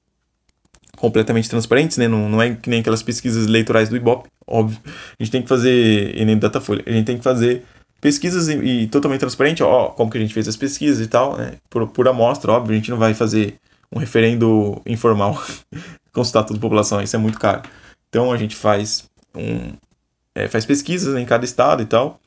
completamente 0.96 1.48
transparentes, 1.48 1.96
né? 1.96 2.08
Não, 2.08 2.28
não 2.28 2.40
é 2.40 2.54
que 2.54 2.68
nem 2.70 2.80
aquelas 2.80 3.02
pesquisas 3.02 3.46
eleitorais 3.46 3.88
do 3.88 3.96
Ibope, 3.96 4.28
óbvio. 4.46 4.78
A 4.86 5.22
gente 5.22 5.32
tem 5.32 5.42
que 5.42 5.48
fazer, 5.48 6.16
e 6.16 6.24
nem 6.24 6.38
Datafolha, 6.38 6.82
a 6.86 6.90
gente 6.90 7.06
tem 7.06 7.16
que 7.16 7.24
fazer 7.24 7.62
pesquisas 8.00 8.48
e, 8.48 8.54
e, 8.54 8.86
totalmente 8.88 9.20
transparente, 9.20 9.62
ó, 9.62 9.88
como 9.88 10.10
que 10.10 10.18
a 10.18 10.20
gente 10.20 10.34
fez 10.34 10.46
as 10.46 10.56
pesquisas 10.56 11.04
e 11.04 11.08
tal, 11.08 11.36
né? 11.36 11.54
Por, 11.70 11.86
por 11.88 12.06
amostra, 12.06 12.52
óbvio, 12.52 12.72
a 12.72 12.76
gente 12.76 12.90
não 12.90 12.98
vai 12.98 13.14
fazer 13.14 13.56
um 13.90 13.98
referendo 13.98 14.80
informal, 14.86 15.42
consultar 16.12 16.44
toda 16.44 16.58
a 16.58 16.60
população, 16.60 17.00
isso 17.00 17.16
é 17.16 17.18
muito 17.18 17.38
caro. 17.38 17.62
Então 18.08 18.30
a 18.30 18.36
gente 18.36 18.54
faz 18.54 19.08
um, 19.34 19.72
é, 20.34 20.48
faz 20.48 20.66
pesquisas 20.66 21.16
em 21.16 21.24
cada 21.24 21.44
estado 21.44 21.82
e 21.82 21.86
tal, 21.86 22.20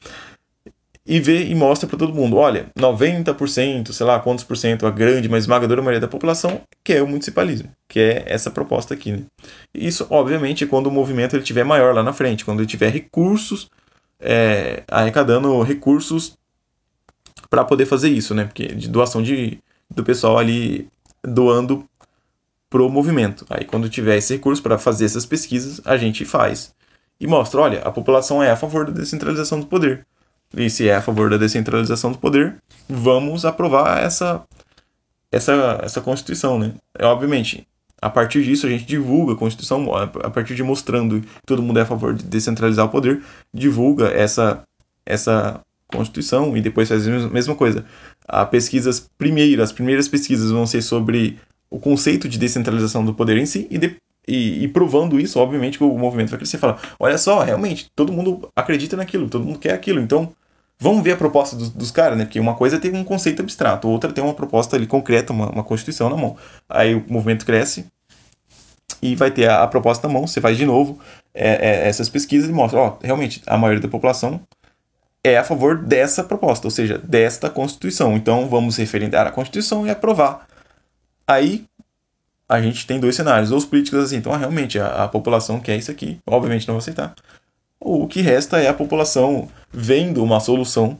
e 1.07 1.21
vê 1.21 1.45
e 1.45 1.55
mostra 1.55 1.87
para 1.87 1.97
todo 1.97 2.13
mundo, 2.13 2.35
olha, 2.35 2.69
90%, 2.77 3.93
sei 3.93 4.05
lá 4.05 4.19
quantos 4.19 4.43
por 4.43 4.57
cento, 4.57 4.85
a 4.85 4.91
grande, 4.91 5.29
mas 5.29 5.45
esmagadora 5.45 5.81
maioria 5.81 6.01
da 6.01 6.07
população 6.07 6.61
quer 6.83 7.01
o 7.01 7.07
municipalismo, 7.07 7.71
que 7.87 7.97
é 7.97 8.23
essa 8.27 8.51
proposta 8.51 8.93
aqui. 8.93 9.13
Né? 9.13 9.23
Isso, 9.73 10.05
obviamente, 10.09 10.65
quando 10.65 10.87
o 10.87 10.91
movimento 10.91 11.33
ele 11.33 11.43
tiver 11.43 11.63
maior 11.63 11.95
lá 11.95 12.03
na 12.03 12.11
frente, 12.11 12.43
quando 12.43 12.59
ele 12.59 12.67
tiver 12.67 12.89
recursos, 12.89 13.69
é, 14.19 14.83
arrecadando 14.89 15.61
recursos 15.61 16.37
para 17.49 17.63
poder 17.63 17.85
fazer 17.85 18.09
isso, 18.09 18.35
né? 18.35 18.43
Porque 18.43 18.67
de 18.67 18.89
doação 18.89 19.21
de, 19.21 19.59
do 19.89 20.03
pessoal 20.03 20.37
ali 20.37 20.89
doando 21.23 21.87
pro 22.69 22.89
movimento. 22.89 23.45
Aí 23.49 23.63
quando 23.63 23.89
tiver 23.89 24.17
esse 24.17 24.33
recurso 24.33 24.61
para 24.61 24.77
fazer 24.77 25.05
essas 25.05 25.25
pesquisas, 25.25 25.79
a 25.85 25.95
gente 25.95 26.25
faz 26.25 26.75
e 27.19 27.25
mostra, 27.25 27.61
olha, 27.61 27.79
a 27.79 27.91
população 27.91 28.43
é 28.43 28.51
a 28.51 28.57
favor 28.57 28.85
da 28.85 28.91
descentralização 28.91 29.61
do 29.61 29.67
poder. 29.67 30.05
E 30.55 30.69
se 30.69 30.87
é 30.87 30.95
a 30.95 31.01
favor 31.01 31.29
da 31.29 31.37
descentralização 31.37 32.11
do 32.11 32.17
poder, 32.17 32.57
vamos 32.87 33.45
aprovar 33.45 34.01
essa 34.03 34.43
essa 35.31 35.79
essa 35.83 36.01
constituição, 36.01 36.57
né? 36.57 36.73
É 36.97 37.05
obviamente, 37.05 37.67
a 38.01 38.09
partir 38.09 38.43
disso 38.43 38.65
a 38.65 38.69
gente 38.69 38.85
divulga 38.85 39.33
a 39.33 39.35
constituição, 39.35 39.93
a 39.93 40.29
partir 40.29 40.55
de 40.55 40.63
mostrando 40.63 41.21
que 41.21 41.27
todo 41.45 41.61
mundo 41.61 41.79
é 41.79 41.81
a 41.81 41.85
favor 41.85 42.13
de 42.13 42.23
descentralizar 42.23 42.85
o 42.85 42.89
poder, 42.89 43.21
divulga 43.53 44.07
essa 44.07 44.63
essa 45.05 45.61
constituição 45.87 46.55
e 46.55 46.61
depois 46.61 46.89
faz 46.89 47.07
a 47.07 47.29
mesma 47.29 47.55
coisa. 47.55 47.85
A 48.27 48.45
pesquisas 48.45 49.09
primeiras, 49.17 49.69
as 49.69 49.71
primeiras 49.71 50.07
pesquisas 50.07 50.51
vão 50.51 50.65
ser 50.65 50.81
sobre 50.81 51.39
o 51.69 51.79
conceito 51.79 52.27
de 52.29 52.37
descentralização 52.37 53.03
do 53.05 53.13
poder 53.13 53.37
em 53.37 53.45
si 53.45 53.67
e, 53.69 53.77
de, 53.77 53.97
e, 54.27 54.63
e, 54.63 54.67
provando 54.67 55.19
isso, 55.19 55.39
obviamente, 55.39 55.77
que 55.77 55.83
o 55.83 55.97
movimento 55.97 56.29
vai 56.29 56.37
crescer 56.37 56.57
falar: 56.57 56.79
olha 56.99 57.17
só, 57.17 57.41
realmente, 57.43 57.89
todo 57.95 58.11
mundo 58.11 58.49
acredita 58.55 58.97
naquilo, 58.97 59.29
todo 59.29 59.45
mundo 59.45 59.59
quer 59.59 59.73
aquilo, 59.73 60.01
então 60.01 60.33
vamos 60.79 61.03
ver 61.03 61.13
a 61.13 61.17
proposta 61.17 61.55
dos, 61.55 61.69
dos 61.69 61.91
caras, 61.91 62.17
né? 62.17 62.25
Porque 62.25 62.39
uma 62.39 62.55
coisa 62.55 62.75
é 62.75 62.79
ter 62.79 62.93
um 62.93 63.03
conceito 63.03 63.41
abstrato, 63.41 63.87
outra 63.87 64.11
tem 64.11 64.23
uma 64.23 64.33
proposta 64.33 64.75
ali 64.75 64.85
concreta, 64.85 65.31
uma, 65.31 65.49
uma 65.49 65.63
constituição 65.63 66.09
na 66.09 66.17
mão. 66.17 66.35
Aí 66.67 66.93
o 66.95 67.05
movimento 67.07 67.45
cresce 67.45 67.85
e 69.01 69.15
vai 69.15 69.31
ter 69.31 69.49
a, 69.49 69.63
a 69.63 69.67
proposta 69.67 70.07
na 70.07 70.13
mão, 70.13 70.27
você 70.27 70.41
faz 70.41 70.57
de 70.57 70.65
novo 70.65 70.99
é, 71.33 71.49
é, 71.49 71.87
essas 71.87 72.09
pesquisas 72.09 72.49
e 72.49 72.53
mostra: 72.53 72.79
ó, 72.79 72.97
realmente, 73.01 73.41
a 73.47 73.57
maioria 73.57 73.81
da 73.81 73.87
população 73.87 74.41
é 75.23 75.37
a 75.37 75.43
favor 75.43 75.77
dessa 75.77 76.23
proposta, 76.23 76.67
ou 76.67 76.71
seja, 76.71 76.97
desta 76.97 77.49
Constituição. 77.49 78.15
Então 78.17 78.47
vamos 78.49 78.75
referendar 78.75 79.25
a 79.25 79.31
Constituição 79.31 79.87
e 79.87 79.89
aprovar 79.89 80.47
Aí, 81.27 81.65
a 82.47 82.61
gente 82.61 82.87
tem 82.87 82.99
dois 82.99 83.15
cenários. 83.15 83.51
Ou 83.51 83.57
os 83.57 83.65
políticos 83.65 83.99
assim, 83.99 84.17
então 84.17 84.31
realmente 84.35 84.79
a, 84.79 85.03
a 85.03 85.07
população 85.07 85.59
quer 85.59 85.77
isso 85.77 85.91
aqui, 85.91 86.19
obviamente 86.25 86.67
não 86.67 86.75
vai 86.75 86.79
aceitar. 86.79 87.15
Ou 87.79 88.03
o 88.03 88.07
que 88.07 88.21
resta 88.21 88.59
é 88.59 88.67
a 88.67 88.73
população 88.73 89.49
vendo 89.71 90.23
uma 90.23 90.39
solução 90.39 90.97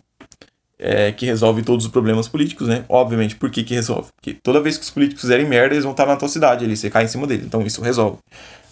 é, 0.80 1.12
que 1.12 1.26
resolve 1.26 1.64
todos 1.64 1.86
os 1.86 1.92
problemas 1.92 2.28
políticos, 2.28 2.68
né? 2.68 2.86
Obviamente, 2.88 3.36
por 3.36 3.50
que, 3.50 3.64
que 3.64 3.74
resolve? 3.74 4.10
Porque 4.16 4.34
toda 4.34 4.62
vez 4.62 4.78
que 4.78 4.84
os 4.84 4.92
políticos 4.92 5.22
fizerem 5.22 5.48
merda, 5.48 5.74
eles 5.74 5.84
vão 5.84 5.92
estar 5.92 6.06
na 6.06 6.16
tua 6.16 6.30
cidade 6.30 6.64
ali, 6.64 6.78
você 6.78 6.90
cai 6.90 7.06
em 7.06 7.08
cima 7.08 7.26
deles. 7.26 7.46
Então 7.46 7.66
isso 7.66 7.82
resolve. 7.82 8.20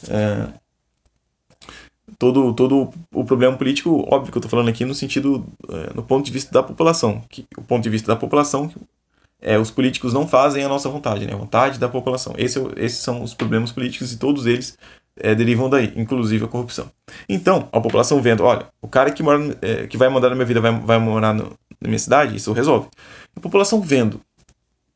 É... 0.10 0.48
Todo, 2.20 2.54
todo 2.54 2.94
o 3.12 3.26
problema 3.26 3.58
político, 3.58 4.06
óbvio 4.10 4.32
que 4.32 4.38
eu 4.38 4.40
estou 4.40 4.50
falando 4.50 4.70
aqui 4.70 4.86
no 4.86 4.94
sentido, 4.94 5.46
é, 5.68 5.94
no 5.94 6.04
ponto 6.04 6.24
de 6.24 6.32
vista 6.32 6.52
da 6.52 6.62
população. 6.62 7.22
Que, 7.28 7.46
o 7.58 7.64
ponto 7.64 7.84
de 7.84 7.90
vista 7.90 8.08
da 8.08 8.16
população, 8.16 8.72
é, 9.42 9.58
os 9.58 9.70
políticos 9.70 10.14
não 10.14 10.28
fazem 10.28 10.64
a 10.64 10.70
nossa 10.70 10.90
vontade, 10.90 11.26
né? 11.26 11.34
A 11.34 11.38
vontade 11.38 11.80
da 11.80 11.88
população. 11.88 12.34
Esse, 12.38 12.60
é 12.60 12.64
esses 12.78 13.00
são 13.00 13.22
os 13.22 13.34
problemas 13.34 13.72
políticos 13.72 14.12
e 14.12 14.18
todos 14.18 14.46
eles 14.46 14.78
é, 15.18 15.36
derivam 15.36 15.70
daí, 15.70 15.94
inclusive 15.96 16.46
a 16.46 16.48
corrupção. 16.48 16.92
Então, 17.28 17.70
a 17.72 17.80
população 17.80 18.22
vendo, 18.22 18.44
olha, 18.44 18.68
o 18.82 18.88
cara 18.88 19.12
que, 19.12 19.24
mora, 19.24 19.58
é, 19.62 19.88
que 19.88 19.98
vai 19.98 20.10
mandar 20.10 20.30
na 20.30 20.36
minha 20.36 20.46
vida 20.46 20.62
vai, 20.62 20.72
vai 20.80 21.00
morar 21.00 21.34
no, 21.34 21.58
na 21.80 21.88
minha 21.88 22.00
cidade, 22.00 22.36
isso 22.36 22.52
resolve. 22.54 22.88
A 23.36 23.40
população 23.40 23.82
vendo 23.82 24.22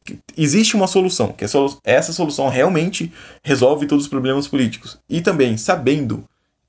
que 0.03 0.19
existe 0.36 0.75
uma 0.75 0.88
solução, 0.88 1.31
que 1.31 1.46
essa 1.84 2.13
solução 2.13 2.50
realmente 2.50 3.13
resolve 3.43 3.86
todos 3.86 4.05
os 4.05 4.10
problemas 4.10 4.48
políticos. 4.48 4.98
E 5.08 5.22
também 5.22 5.58
sabendo 5.58 6.24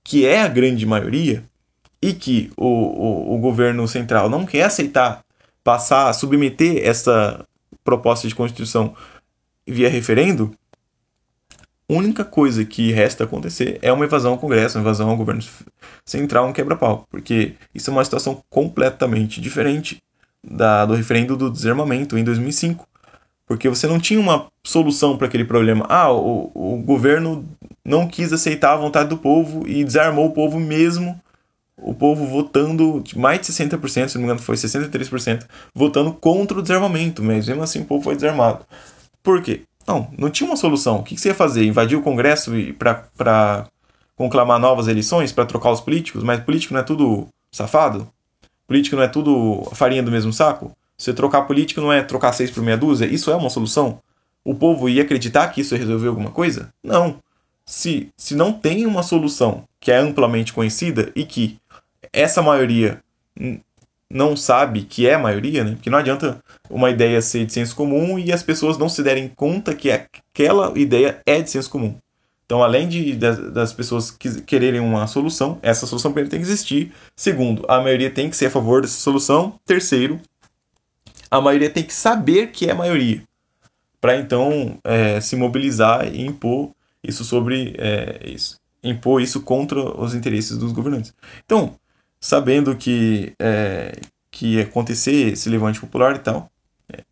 que 0.04 0.26
é 0.26 0.42
a 0.42 0.48
grande 0.48 0.84
maioria 0.84 1.44
e 2.02 2.12
que 2.12 2.50
o, 2.56 2.66
o, 2.66 3.34
o 3.34 3.38
governo 3.38 3.86
central 3.86 4.28
não 4.28 4.44
quer 4.44 4.64
aceitar 4.64 5.22
passar, 5.62 6.12
submeter 6.14 6.82
essa 6.86 7.44
proposta 7.90 8.28
de 8.28 8.34
constituição 8.34 8.94
via 9.66 9.88
referendo, 9.88 10.52
única 11.88 12.24
coisa 12.24 12.64
que 12.64 12.92
resta 12.92 13.24
acontecer 13.24 13.78
é 13.82 13.92
uma 13.92 14.04
evasão 14.04 14.32
ao 14.32 14.38
Congresso, 14.38 14.78
uma 14.78 14.84
evasão 14.84 15.10
ao 15.10 15.16
governo 15.16 15.42
central, 16.04 16.46
um 16.46 16.52
quebra-pau, 16.52 17.04
porque 17.10 17.56
isso 17.74 17.90
é 17.90 17.92
uma 17.92 18.04
situação 18.04 18.42
completamente 18.48 19.40
diferente 19.40 19.98
da, 20.42 20.86
do 20.86 20.94
referendo 20.94 21.36
do 21.36 21.50
desarmamento 21.50 22.16
em 22.16 22.22
2005, 22.22 22.86
porque 23.44 23.68
você 23.68 23.88
não 23.88 23.98
tinha 23.98 24.20
uma 24.20 24.46
solução 24.64 25.18
para 25.18 25.26
aquele 25.26 25.44
problema. 25.44 25.84
Ah, 25.88 26.12
o, 26.12 26.52
o 26.54 26.76
governo 26.76 27.44
não 27.84 28.06
quis 28.06 28.32
aceitar 28.32 28.74
a 28.74 28.76
vontade 28.76 29.08
do 29.08 29.18
povo 29.18 29.66
e 29.66 29.82
desarmou 29.82 30.26
o 30.26 30.32
povo 30.32 30.60
mesmo, 30.60 31.20
o 31.82 31.94
povo 31.94 32.26
votando 32.26 33.02
mais 33.16 33.40
de 33.40 33.46
60%, 33.46 34.08
se 34.08 34.14
não 34.14 34.22
me 34.22 34.24
engano 34.24 34.40
foi 34.40 34.56
63%, 34.56 35.46
votando 35.74 36.12
contra 36.12 36.58
o 36.58 36.62
desarmamento, 36.62 37.22
mas 37.22 37.48
mesmo 37.48 37.62
assim 37.62 37.80
o 37.80 37.84
povo 37.84 38.04
foi 38.04 38.14
desarmado. 38.14 38.64
Por 39.22 39.42
quê? 39.42 39.62
Não, 39.86 40.10
não 40.16 40.30
tinha 40.30 40.48
uma 40.48 40.56
solução. 40.56 40.98
O 40.98 41.02
que, 41.02 41.16
você 41.16 41.28
ia 41.28 41.34
fazer? 41.34 41.64
Invadir 41.64 41.98
o 41.98 42.02
Congresso 42.02 42.52
para 42.78 43.66
conclamar 44.14 44.58
novas 44.58 44.88
eleições, 44.88 45.32
para 45.32 45.46
trocar 45.46 45.70
os 45.70 45.80
políticos? 45.80 46.22
Mas 46.22 46.40
político 46.40 46.74
não 46.74 46.80
é 46.80 46.84
tudo 46.84 47.28
safado? 47.50 48.08
Político 48.66 48.96
não 48.96 49.02
é 49.02 49.08
tudo 49.08 49.68
farinha 49.72 50.02
do 50.02 50.10
mesmo 50.10 50.32
saco? 50.32 50.72
Você 50.96 51.12
trocar 51.12 51.42
político 51.42 51.80
não 51.80 51.92
é 51.92 52.02
trocar 52.02 52.32
seis 52.32 52.50
por 52.50 52.62
meia 52.62 52.76
dúzia? 52.76 53.06
Isso 53.06 53.30
é 53.30 53.36
uma 53.36 53.50
solução? 53.50 53.98
O 54.44 54.54
povo 54.54 54.88
ia 54.88 55.02
acreditar 55.02 55.48
que 55.48 55.60
isso 55.60 55.74
ia 55.74 55.78
resolver 55.78 56.08
alguma 56.08 56.30
coisa? 56.30 56.68
Não. 56.84 57.16
Se, 57.66 58.10
se 58.16 58.34
não 58.34 58.52
tem 58.52 58.86
uma 58.86 59.02
solução 59.02 59.64
que 59.80 59.90
é 59.90 59.96
amplamente 59.96 60.52
conhecida 60.52 61.10
e 61.16 61.24
que 61.24 61.59
essa 62.12 62.42
maioria 62.42 63.02
não 64.10 64.36
sabe 64.36 64.82
que 64.82 65.06
é 65.06 65.14
a 65.14 65.18
maioria, 65.18 65.62
né? 65.62 65.72
Porque 65.72 65.88
não 65.88 65.98
adianta 65.98 66.42
uma 66.68 66.90
ideia 66.90 67.22
ser 67.22 67.46
de 67.46 67.52
senso 67.52 67.76
comum 67.76 68.18
e 68.18 68.32
as 68.32 68.42
pessoas 68.42 68.76
não 68.76 68.88
se 68.88 69.02
derem 69.02 69.28
conta 69.28 69.74
que 69.74 69.90
aquela 69.90 70.76
ideia 70.76 71.20
é 71.24 71.40
de 71.40 71.50
senso 71.50 71.70
comum. 71.70 71.96
Então, 72.44 72.64
além 72.64 72.88
de, 72.88 73.14
das, 73.14 73.52
das 73.52 73.72
pessoas 73.72 74.10
que, 74.10 74.42
quererem 74.42 74.80
uma 74.80 75.06
solução, 75.06 75.60
essa 75.62 75.86
solução 75.86 76.10
primeiro 76.10 76.30
tem 76.30 76.40
que 76.40 76.46
existir. 76.46 76.92
Segundo, 77.14 77.64
a 77.68 77.80
maioria 77.80 78.10
tem 78.10 78.28
que 78.28 78.36
ser 78.36 78.46
a 78.46 78.50
favor 78.50 78.82
dessa 78.82 78.98
solução. 78.98 79.54
Terceiro, 79.64 80.20
a 81.30 81.40
maioria 81.40 81.70
tem 81.70 81.84
que 81.84 81.94
saber 81.94 82.48
que 82.48 82.66
é 82.66 82.72
a 82.72 82.74
maioria, 82.74 83.22
para 84.00 84.16
então 84.16 84.78
é, 84.82 85.20
se 85.20 85.36
mobilizar 85.36 86.12
e 86.12 86.26
impor 86.26 86.72
isso 87.04 87.24
sobre 87.24 87.76
é, 87.78 88.18
isso, 88.24 88.58
impor 88.82 89.22
isso 89.22 89.40
contra 89.42 89.78
os 89.78 90.12
interesses 90.12 90.58
dos 90.58 90.72
governantes. 90.72 91.14
Então, 91.44 91.78
sabendo 92.20 92.76
que, 92.76 93.32
é, 93.40 93.98
que 94.30 94.56
ia 94.56 94.62
acontecer 94.62 95.32
esse 95.32 95.48
levante 95.48 95.80
popular 95.80 96.16
e 96.16 96.18
tal, 96.18 96.50
é, 96.92 97.02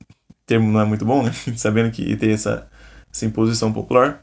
termo 0.46 0.70
não 0.70 0.80
é 0.80 0.84
muito 0.84 1.04
bom, 1.04 1.22
né? 1.22 1.32
sabendo 1.56 1.90
que 1.90 2.16
ter 2.16 2.30
essa, 2.30 2.68
essa 3.12 3.24
imposição 3.24 3.72
popular. 3.72 4.22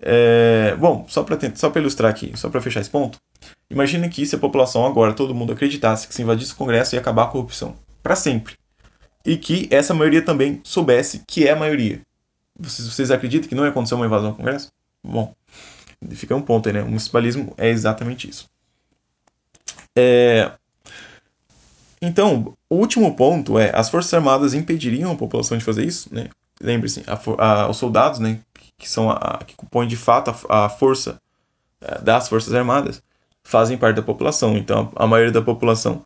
É, 0.00 0.74
bom, 0.76 1.06
só 1.08 1.22
para 1.22 1.38
só 1.54 1.72
ilustrar 1.76 2.10
aqui, 2.10 2.32
só 2.36 2.48
para 2.50 2.60
fechar 2.60 2.80
esse 2.80 2.90
ponto, 2.90 3.18
imagine 3.70 4.08
que 4.08 4.26
se 4.26 4.34
a 4.34 4.38
população 4.38 4.84
agora, 4.84 5.12
todo 5.12 5.34
mundo 5.34 5.52
acreditasse 5.52 6.08
que 6.08 6.14
se 6.14 6.22
invadisse 6.22 6.52
o 6.52 6.56
Congresso 6.56 6.94
ia 6.94 7.00
acabar 7.00 7.24
a 7.24 7.28
corrupção, 7.28 7.74
para 8.02 8.16
sempre. 8.16 8.54
E 9.24 9.36
que 9.36 9.68
essa 9.70 9.94
maioria 9.94 10.20
também 10.20 10.60
soubesse 10.62 11.22
que 11.26 11.46
é 11.46 11.52
a 11.52 11.56
maioria. 11.56 12.00
Vocês, 12.58 12.86
vocês 12.86 13.10
acreditam 13.10 13.48
que 13.48 13.54
não 13.54 13.64
ia 13.64 13.70
acontecer 13.70 13.94
uma 13.94 14.04
invasão 14.04 14.30
ao 14.30 14.34
Congresso? 14.34 14.70
Bom, 15.02 15.34
fica 16.10 16.36
um 16.36 16.42
ponto 16.42 16.68
aí, 16.68 16.74
né? 16.74 16.82
O 16.82 16.86
municipalismo 16.86 17.54
é 17.56 17.70
exatamente 17.70 18.28
isso. 18.28 18.46
É... 19.96 20.50
Então, 22.00 22.54
o 22.68 22.76
último 22.76 23.14
ponto 23.16 23.58
é: 23.58 23.70
as 23.74 23.88
Forças 23.88 24.12
Armadas 24.12 24.54
impediriam 24.54 25.12
a 25.12 25.16
população 25.16 25.56
de 25.56 25.64
fazer 25.64 25.84
isso, 25.84 26.12
né? 26.12 26.28
Lembre-se, 26.60 27.02
os 27.68 27.76
soldados, 27.76 28.20
né, 28.20 28.40
que 28.78 28.88
são 28.88 29.10
a, 29.10 29.40
que 29.44 29.56
compõem 29.56 29.88
de 29.88 29.96
fato 29.96 30.30
a, 30.48 30.66
a 30.66 30.68
força 30.68 31.20
é, 31.80 31.98
das 32.00 32.28
Forças 32.28 32.54
Armadas, 32.54 33.02
fazem 33.42 33.76
parte 33.76 33.96
da 33.96 34.02
população. 34.02 34.56
Então, 34.56 34.92
a, 34.94 35.04
a 35.04 35.06
maioria 35.06 35.32
da 35.32 35.42
população 35.42 36.04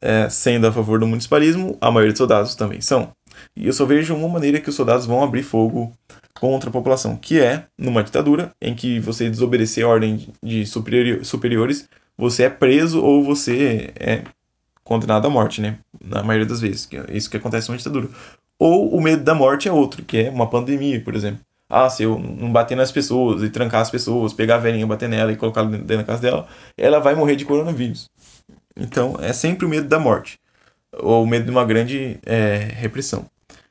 é, 0.00 0.28
sendo 0.28 0.66
a 0.66 0.72
favor 0.72 0.98
do 0.98 1.06
municipalismo, 1.06 1.78
a 1.80 1.90
maioria 1.90 2.12
dos 2.12 2.18
soldados 2.18 2.54
também 2.54 2.80
são. 2.80 3.12
E 3.56 3.66
eu 3.66 3.72
só 3.72 3.86
vejo 3.86 4.14
uma 4.14 4.28
maneira 4.28 4.60
que 4.60 4.68
os 4.68 4.74
soldados 4.74 5.06
vão 5.06 5.22
abrir 5.22 5.42
fogo 5.42 5.92
contra 6.34 6.68
a 6.68 6.72
população, 6.72 7.16
que 7.16 7.40
é 7.40 7.66
numa 7.78 8.04
ditadura 8.04 8.52
em 8.60 8.74
que 8.74 9.00
você 9.00 9.30
desobedecer 9.30 9.84
a 9.84 9.88
ordem 9.88 10.28
de 10.42 10.66
superiores 10.66 11.88
você 12.16 12.44
é 12.44 12.50
preso 12.50 13.02
ou 13.02 13.22
você 13.22 13.92
é 13.96 14.24
condenado 14.82 15.26
à 15.26 15.30
morte, 15.30 15.60
né? 15.60 15.78
Na 16.02 16.22
maioria 16.22 16.46
das 16.46 16.60
vezes. 16.60 16.86
Que 16.86 16.96
é 16.96 17.06
isso 17.10 17.30
que 17.30 17.36
acontece 17.36 17.68
numa 17.68 17.78
ditadura. 17.78 18.08
Ou 18.58 18.94
o 18.94 19.00
medo 19.00 19.24
da 19.24 19.34
morte 19.34 19.68
é 19.68 19.72
outro, 19.72 20.04
que 20.04 20.18
é 20.18 20.30
uma 20.30 20.48
pandemia, 20.48 21.00
por 21.02 21.14
exemplo. 21.14 21.40
Ah, 21.68 21.88
se 21.90 22.02
eu 22.02 22.18
não 22.18 22.52
bater 22.52 22.76
nas 22.76 22.92
pessoas 22.92 23.42
e 23.42 23.50
trancar 23.50 23.80
as 23.80 23.90
pessoas, 23.90 24.32
pegar 24.32 24.56
a 24.56 24.58
velhinha, 24.58 24.86
bater 24.86 25.08
nela 25.08 25.32
e 25.32 25.36
colocar 25.36 25.64
dentro 25.64 25.96
da 25.96 26.04
casa 26.04 26.22
dela, 26.22 26.46
ela 26.76 27.00
vai 27.00 27.14
morrer 27.14 27.36
de 27.36 27.44
coronavírus. 27.44 28.08
Então, 28.76 29.16
é 29.20 29.32
sempre 29.32 29.66
o 29.66 29.68
medo 29.68 29.88
da 29.88 29.98
morte. 29.98 30.38
Ou 30.92 31.24
o 31.24 31.26
medo 31.26 31.46
de 31.46 31.50
uma 31.50 31.64
grande 31.64 32.18
é, 32.24 32.56
repressão. 32.76 33.26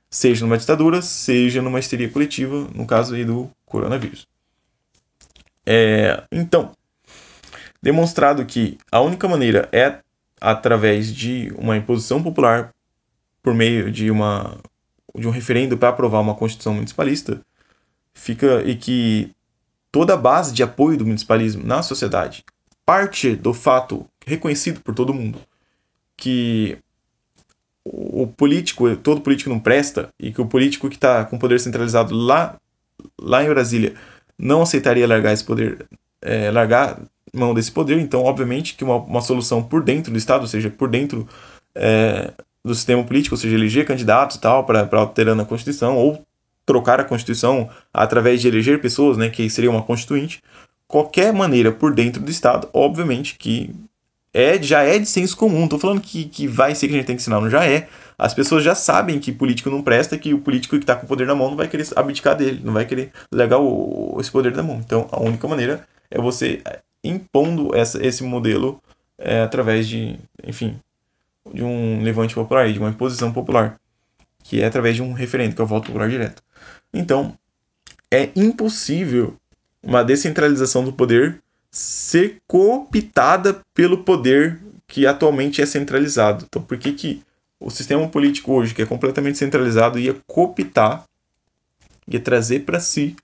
Seja 0.10 0.46
numa 0.46 0.58
ditadura, 0.58 1.02
seja 1.02 1.62
numa 1.62 1.80
histeria 1.80 2.10
coletiva, 2.10 2.68
no 2.76 2.86
caso 2.86 3.16
aí 3.16 3.24
do 3.24 3.50
coronavírus. 3.66 4.28
É, 5.66 6.24
então, 6.32 6.72
demonstrado 7.84 8.46
que 8.46 8.78
a 8.90 9.02
única 9.02 9.28
maneira 9.28 9.68
é 9.74 10.00
através 10.40 11.14
de 11.14 11.54
uma 11.58 11.76
imposição 11.76 12.24
popular 12.24 12.74
por 13.42 13.54
meio 13.54 13.92
de 13.92 14.10
uma 14.10 14.58
de 15.14 15.28
um 15.28 15.32
referendo 15.32 15.78
para 15.78 15.90
aprovar 15.90 16.22
uma 16.22 16.34
constituição 16.34 16.74
municipalista, 16.74 17.40
fica 18.14 18.64
e 18.64 18.76
que 18.76 19.32
toda 19.92 20.16
a 20.16 20.18
base 20.18 20.54
de 20.54 20.64
apoio 20.64 20.98
do 20.98 21.06
municipalismo 21.06 21.64
na 21.64 21.84
sociedade 21.84 22.44
parte 22.86 23.36
do 23.36 23.54
fato 23.54 24.08
reconhecido 24.26 24.80
por 24.80 24.96
todo 24.96 25.14
mundo 25.14 25.40
que 26.16 26.78
o 27.84 28.26
político, 28.26 28.96
todo 28.96 29.20
político 29.20 29.50
não 29.50 29.60
presta 29.60 30.10
e 30.18 30.32
que 30.32 30.40
o 30.40 30.48
político 30.48 30.90
que 30.90 30.96
está 30.96 31.26
com 31.26 31.38
poder 31.38 31.60
centralizado 31.60 32.16
lá, 32.16 32.58
lá 33.20 33.44
em 33.44 33.50
Brasília 33.50 33.94
não 34.38 34.62
aceitaria 34.62 35.06
largar 35.06 35.34
esse 35.34 35.44
poder, 35.44 35.86
é, 36.22 36.50
largar 36.50 36.98
mão 37.34 37.54
desse 37.54 37.72
poder, 37.72 38.00
então, 38.00 38.24
obviamente, 38.24 38.76
que 38.76 38.84
uma, 38.84 38.98
uma 38.98 39.22
solução 39.22 39.64
por 39.64 39.84
dentro 39.84 40.12
do 40.12 40.18
Estado, 40.18 40.42
ou 40.42 40.48
seja, 40.48 40.70
por 40.70 40.90
dentro 40.90 41.28
é, 41.76 42.32
do 42.64 42.76
sistema 42.76 43.04
político, 43.04 43.36
ou 43.36 43.40
seja, 43.40 43.56
eleger 43.56 43.86
candidatos 43.86 44.38
e 44.38 44.40
tal, 44.40 44.64
para 44.64 44.88
alterando 44.92 45.42
a 45.42 45.46
Constituição, 45.46 45.98
ou 45.98 46.24
trocar 46.66 47.00
a 47.00 47.04
Constituição 47.04 47.70
através 47.94 48.42
de 48.42 48.48
eleger 48.48 48.80
pessoas, 48.80 49.18
né, 49.18 49.30
que 49.30 49.50
seria 49.50 49.70
uma 49.70 49.84
constituinte, 49.84 50.42
qualquer 50.88 51.34
maneira 51.34 51.72
por 51.72 51.94
dentro 51.94 52.22
do 52.22 52.32
Estado, 52.32 52.70
obviamente 52.72 53.36
que 53.38 53.74
é, 54.34 54.62
já 54.62 54.82
é 54.82 54.98
de 54.98 55.06
senso 55.06 55.38
comum. 55.38 55.68
Tô 55.68 55.78
falando 55.78 56.02
que, 56.02 56.26
que 56.26 56.48
vai 56.48 56.74
ser 56.74 56.88
que 56.88 56.94
a 56.94 56.98
gente 56.98 57.06
tem 57.06 57.16
que 57.16 57.22
ensinar, 57.22 57.40
não 57.40 57.50
já 57.50 57.66
é. 57.66 57.88
As 58.18 58.34
pessoas 58.34 58.64
já 58.64 58.74
sabem 58.74 59.20
que 59.20 59.32
político 59.32 59.70
não 59.70 59.82
presta, 59.82 60.18
que 60.18 60.34
o 60.34 60.40
político 60.40 60.76
que 60.76 60.84
está 60.84 60.96
com 60.96 61.06
o 61.06 61.08
poder 61.08 61.28
na 61.28 61.36
mão 61.36 61.50
não 61.50 61.58
vai 61.58 61.68
querer 61.68 61.88
abdicar 61.96 62.36
dele, 62.36 62.62
não 62.64 62.74
vai 62.74 62.86
querer 62.86 63.12
legar 63.32 63.60
o, 63.60 64.18
esse 64.20 64.32
poder 64.32 64.52
da 64.52 64.64
mão. 64.64 64.78
Então, 64.84 65.08
a 65.12 65.20
única 65.20 65.48
maneira 65.48 65.88
é 66.10 66.20
você 66.20 66.62
impondo 67.04 67.76
essa, 67.76 68.04
esse 68.06 68.24
modelo 68.24 68.82
é, 69.18 69.42
através 69.42 69.88
de, 69.88 70.18
enfim, 70.44 70.80
de 71.54 71.64
um 71.64 72.02
levante 72.02 72.36
popular, 72.36 72.72
de 72.72 72.80
uma 72.80 72.90
imposição 72.90 73.32
popular, 73.32 73.80
que 74.44 74.62
é 74.62 74.66
através 74.66 74.96
de 74.96 75.02
um 75.02 75.14
referendo, 75.14 75.56
que 75.56 75.62
é 75.62 75.64
o 75.64 75.68
voto 75.68 75.88
popular 75.88 76.10
direto. 76.10 76.42
Então, 76.94 77.38
é 78.12 78.30
impossível 78.36 79.36
uma 79.82 80.04
descentralização 80.04 80.84
do 80.84 80.94
poder 80.94 81.42
ser 81.70 82.42
cooptada 82.48 83.60
pelo 83.74 84.04
poder 84.04 84.62
que 84.88 85.08
atualmente 85.08 85.62
é 85.62 85.66
centralizado. 85.66 86.46
Então, 86.48 86.62
por 86.62 86.78
que, 86.78 86.94
que 86.94 87.24
o 87.60 87.70
sistema 87.72 88.08
político 88.08 88.54
hoje, 88.54 88.76
que 88.76 88.82
é 88.82 88.86
completamente 88.86 89.38
centralizado, 89.38 89.98
ia 89.98 90.16
cooptar, 90.28 91.04
ia 92.08 92.20
trazer 92.20 92.60
para 92.60 92.80
si 92.80 93.16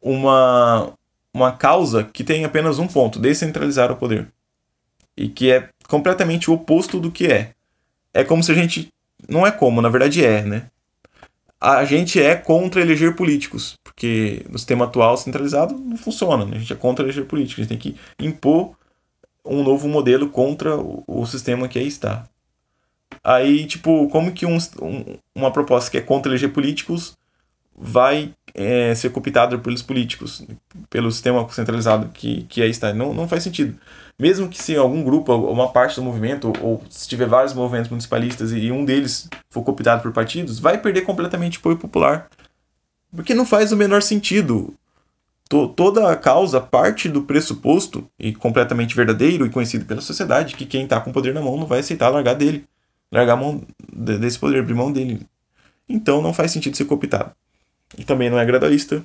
uma, 0.00 0.92
uma 1.34 1.52
causa 1.52 2.04
que 2.04 2.24
tem 2.24 2.44
apenas 2.44 2.78
um 2.78 2.86
ponto: 2.86 3.18
descentralizar 3.18 3.90
o 3.90 3.96
poder. 3.96 4.28
E 5.16 5.28
que 5.28 5.50
é 5.50 5.68
completamente 5.88 6.50
o 6.50 6.54
oposto 6.54 7.00
do 7.00 7.10
que 7.10 7.26
é. 7.26 7.52
É 8.12 8.24
como 8.24 8.42
se 8.42 8.52
a 8.52 8.54
gente. 8.54 8.88
Não 9.28 9.46
é 9.46 9.50
como, 9.50 9.80
na 9.80 9.88
verdade 9.88 10.24
é, 10.24 10.42
né? 10.42 10.70
A 11.60 11.84
gente 11.84 12.20
é 12.20 12.34
contra 12.34 12.80
eleger 12.80 13.14
políticos, 13.14 13.76
porque 13.84 14.44
no 14.50 14.58
sistema 14.58 14.84
atual 14.84 15.16
centralizado 15.16 15.78
não 15.78 15.96
funciona, 15.96 16.44
né? 16.44 16.56
A 16.56 16.58
gente 16.58 16.72
é 16.72 16.76
contra 16.76 17.04
eleger 17.04 17.24
políticos, 17.24 17.60
a 17.60 17.62
gente 17.62 17.68
tem 17.68 17.92
que 17.92 18.00
impor 18.18 18.76
um 19.44 19.62
novo 19.62 19.88
modelo 19.88 20.28
contra 20.28 20.76
o, 20.76 21.24
sistema 21.26 21.68
que 21.68 21.78
aí 21.78 21.86
está. 21.86 22.28
Aí, 23.22 23.64
tipo, 23.66 24.08
como 24.08 24.32
que 24.32 24.44
um, 24.44 24.56
um, 24.80 25.18
uma 25.34 25.52
proposta 25.52 25.90
que 25.90 25.98
é 25.98 26.00
contra 26.00 26.32
eleger 26.32 26.52
políticos 26.52 27.16
vai 27.82 28.32
é, 28.54 28.94
ser 28.94 29.10
cooptada 29.10 29.58
pelos 29.58 29.82
políticos, 29.82 30.46
pelo 30.88 31.10
sistema 31.10 31.46
centralizado 31.50 32.08
que, 32.10 32.44
que 32.44 32.62
aí 32.62 32.70
está. 32.70 32.94
Não, 32.94 33.12
não 33.12 33.26
faz 33.26 33.42
sentido. 33.42 33.76
Mesmo 34.18 34.48
que 34.48 34.62
se 34.62 34.76
algum 34.76 35.02
grupo, 35.02 35.34
uma 35.34 35.72
parte 35.72 35.96
do 35.96 36.02
movimento, 36.02 36.52
ou 36.60 36.82
se 36.88 37.08
tiver 37.08 37.26
vários 37.26 37.52
movimentos 37.52 37.90
municipalistas 37.90 38.52
e 38.52 38.70
um 38.70 38.84
deles 38.84 39.28
for 39.50 39.64
cooptado 39.64 40.02
por 40.02 40.12
partidos, 40.12 40.60
vai 40.60 40.78
perder 40.78 41.02
completamente 41.02 41.58
o 41.58 41.60
apoio 41.60 41.76
popular. 41.76 42.28
Porque 43.14 43.34
não 43.34 43.44
faz 43.44 43.72
o 43.72 43.76
menor 43.76 44.00
sentido. 44.02 44.74
toda 45.48 46.10
a 46.10 46.16
causa 46.16 46.60
parte 46.60 47.08
do 47.08 47.22
pressuposto, 47.22 48.08
e 48.18 48.32
completamente 48.32 48.94
verdadeiro 48.94 49.44
e 49.44 49.50
conhecido 49.50 49.84
pela 49.84 50.00
sociedade, 50.00 50.54
que 50.54 50.64
quem 50.64 50.84
está 50.84 51.00
com 51.00 51.10
o 51.10 51.12
poder 51.12 51.34
na 51.34 51.42
mão 51.42 51.56
não 51.56 51.66
vai 51.66 51.80
aceitar 51.80 52.10
largar 52.10 52.34
dele. 52.34 52.64
Largar 53.10 53.34
a 53.34 53.36
mão 53.36 53.62
desse 53.92 54.38
poder, 54.38 54.60
abrir 54.60 54.74
mão 54.74 54.92
dele. 54.92 55.20
Então 55.88 56.22
não 56.22 56.32
faz 56.32 56.52
sentido 56.52 56.76
ser 56.76 56.84
cooptado 56.86 57.32
e 57.96 58.04
também 58.04 58.30
não 58.30 58.38
é 58.38 58.44
gradualista, 58.44 59.04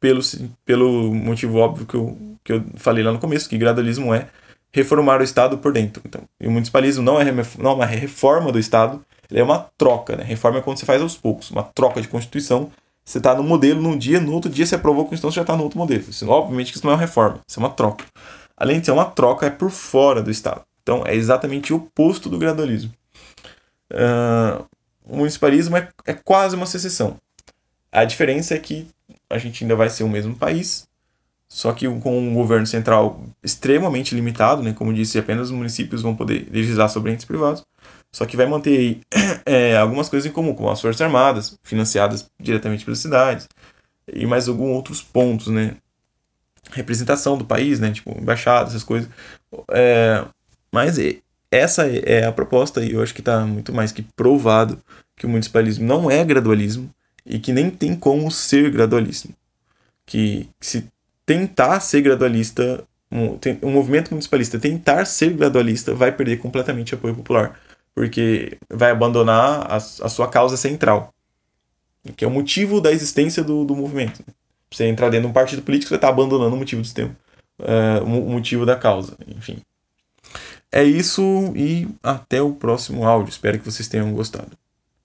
pelo, 0.00 0.20
pelo 0.64 1.14
motivo 1.14 1.58
óbvio 1.58 1.86
que 1.86 1.94
eu, 1.94 2.18
que 2.44 2.52
eu 2.52 2.64
falei 2.76 3.02
lá 3.02 3.12
no 3.12 3.18
começo, 3.18 3.48
que 3.48 3.56
gradualismo 3.56 4.12
é 4.12 4.28
reformar 4.72 5.20
o 5.20 5.24
Estado 5.24 5.56
por 5.56 5.72
dentro. 5.72 6.02
Então, 6.04 6.22
o 6.42 6.50
municipalismo 6.50 7.02
não 7.02 7.20
é, 7.20 7.24
não 7.58 7.70
é 7.70 7.74
uma 7.74 7.86
reforma 7.86 8.52
do 8.52 8.58
Estado, 8.58 9.04
é 9.32 9.42
uma 9.42 9.70
troca. 9.78 10.16
Né? 10.16 10.24
Reforma 10.24 10.58
é 10.58 10.60
quando 10.60 10.78
você 10.78 10.84
faz 10.84 11.00
aos 11.00 11.16
poucos, 11.16 11.50
uma 11.50 11.62
troca 11.62 12.02
de 12.02 12.08
Constituição. 12.08 12.70
Você 13.04 13.18
está 13.18 13.34
no 13.34 13.42
modelo 13.42 13.80
num 13.80 13.96
dia, 13.96 14.20
no 14.20 14.32
outro 14.32 14.50
dia 14.50 14.66
você 14.66 14.74
aprovou 14.74 15.04
a 15.04 15.08
Constituição, 15.08 15.30
você 15.30 15.36
já 15.36 15.42
está 15.42 15.56
no 15.56 15.62
outro 15.62 15.78
modelo. 15.78 16.04
Isso, 16.08 16.28
obviamente 16.28 16.72
que 16.72 16.78
isso 16.78 16.86
não 16.86 16.92
é 16.92 16.96
uma 16.96 17.00
reforma, 17.00 17.40
isso 17.46 17.58
é 17.58 17.62
uma 17.62 17.70
troca. 17.70 18.04
Além 18.56 18.80
de 18.80 18.86
ser 18.86 18.92
uma 18.92 19.04
troca, 19.04 19.46
é 19.46 19.50
por 19.50 19.70
fora 19.70 20.22
do 20.22 20.30
Estado. 20.30 20.62
Então, 20.82 21.02
é 21.06 21.14
exatamente 21.14 21.72
o 21.72 21.76
oposto 21.76 22.28
do 22.28 22.38
gradualismo. 22.38 22.92
Uh, 23.92 24.64
o 25.04 25.16
municipalismo 25.18 25.76
é, 25.76 25.88
é 26.06 26.14
quase 26.14 26.56
uma 26.56 26.66
secessão. 26.66 27.16
A 27.94 28.04
diferença 28.04 28.56
é 28.56 28.58
que 28.58 28.88
a 29.30 29.38
gente 29.38 29.62
ainda 29.62 29.76
vai 29.76 29.88
ser 29.88 30.02
o 30.02 30.08
mesmo 30.08 30.34
país, 30.34 30.84
só 31.48 31.72
que 31.72 31.86
com 32.00 32.18
um 32.18 32.34
governo 32.34 32.66
central 32.66 33.22
extremamente 33.40 34.16
limitado, 34.16 34.64
né? 34.64 34.72
Como 34.72 34.92
disse, 34.92 35.16
apenas 35.16 35.46
os 35.46 35.56
municípios 35.56 36.02
vão 36.02 36.16
poder 36.16 36.48
legislar 36.50 36.88
sobre 36.88 37.12
entes 37.12 37.24
privados. 37.24 37.62
Só 38.10 38.26
que 38.26 38.36
vai 38.36 38.46
manter 38.46 38.98
é, 39.46 39.76
algumas 39.76 40.08
coisas 40.08 40.28
em 40.28 40.32
comum, 40.32 40.56
como 40.56 40.68
as 40.70 40.80
Forças 40.80 41.00
Armadas, 41.02 41.56
financiadas 41.62 42.28
diretamente 42.40 42.84
pelas 42.84 42.98
cidades, 42.98 43.48
e 44.12 44.26
mais 44.26 44.48
alguns 44.48 44.74
outros 44.74 45.00
pontos, 45.00 45.46
né? 45.46 45.76
Representação 46.72 47.38
do 47.38 47.44
país, 47.44 47.78
né? 47.78 47.92
Tipo, 47.92 48.10
embaixada, 48.20 48.70
essas 48.70 48.82
coisas. 48.82 49.08
É, 49.70 50.24
mas 50.72 50.96
essa 51.48 51.86
é 51.86 52.26
a 52.26 52.32
proposta, 52.32 52.84
e 52.84 52.90
eu 52.94 53.02
acho 53.04 53.14
que 53.14 53.20
está 53.20 53.46
muito 53.46 53.72
mais 53.72 53.92
que 53.92 54.02
provado 54.02 54.80
que 55.14 55.26
o 55.26 55.28
municipalismo 55.28 55.86
não 55.86 56.10
é 56.10 56.24
gradualismo, 56.24 56.92
e 57.24 57.38
que 57.38 57.52
nem 57.52 57.70
tem 57.70 57.94
como 57.96 58.30
ser 58.30 58.70
gradualismo. 58.70 59.34
Que, 60.06 60.48
se 60.60 60.86
tentar 61.24 61.80
ser 61.80 62.02
gradualista, 62.02 62.84
um, 63.10 63.38
um 63.62 63.70
movimento 63.70 64.10
municipalista 64.10 64.58
tentar 64.58 65.04
ser 65.06 65.32
gradualista 65.32 65.94
vai 65.94 66.12
perder 66.12 66.38
completamente 66.38 66.94
apoio 66.94 67.14
popular, 67.14 67.58
porque 67.94 68.58
vai 68.68 68.90
abandonar 68.90 69.70
a, 69.70 69.76
a 69.76 69.80
sua 70.08 70.28
causa 70.28 70.56
central, 70.56 71.12
que 72.16 72.24
é 72.24 72.28
o 72.28 72.30
motivo 72.30 72.80
da 72.80 72.92
existência 72.92 73.42
do, 73.42 73.64
do 73.64 73.74
movimento. 73.74 74.22
Você 74.70 74.86
entrar 74.86 75.08
dentro 75.08 75.26
de 75.26 75.30
um 75.30 75.32
partido 75.32 75.62
político, 75.62 75.88
você 75.88 75.94
está 75.94 76.08
abandonando 76.08 76.54
o 76.54 76.58
motivo 76.58 76.82
do 76.82 76.84
sistema, 76.84 77.16
uh, 77.60 78.04
o 78.04 78.30
motivo 78.30 78.66
da 78.66 78.76
causa, 78.76 79.16
enfim. 79.28 79.58
É 80.70 80.82
isso 80.82 81.52
e 81.54 81.86
até 82.02 82.42
o 82.42 82.52
próximo 82.52 83.06
áudio. 83.06 83.30
Espero 83.30 83.60
que 83.60 83.64
vocês 83.64 83.86
tenham 83.86 84.12
gostado. 84.12 84.50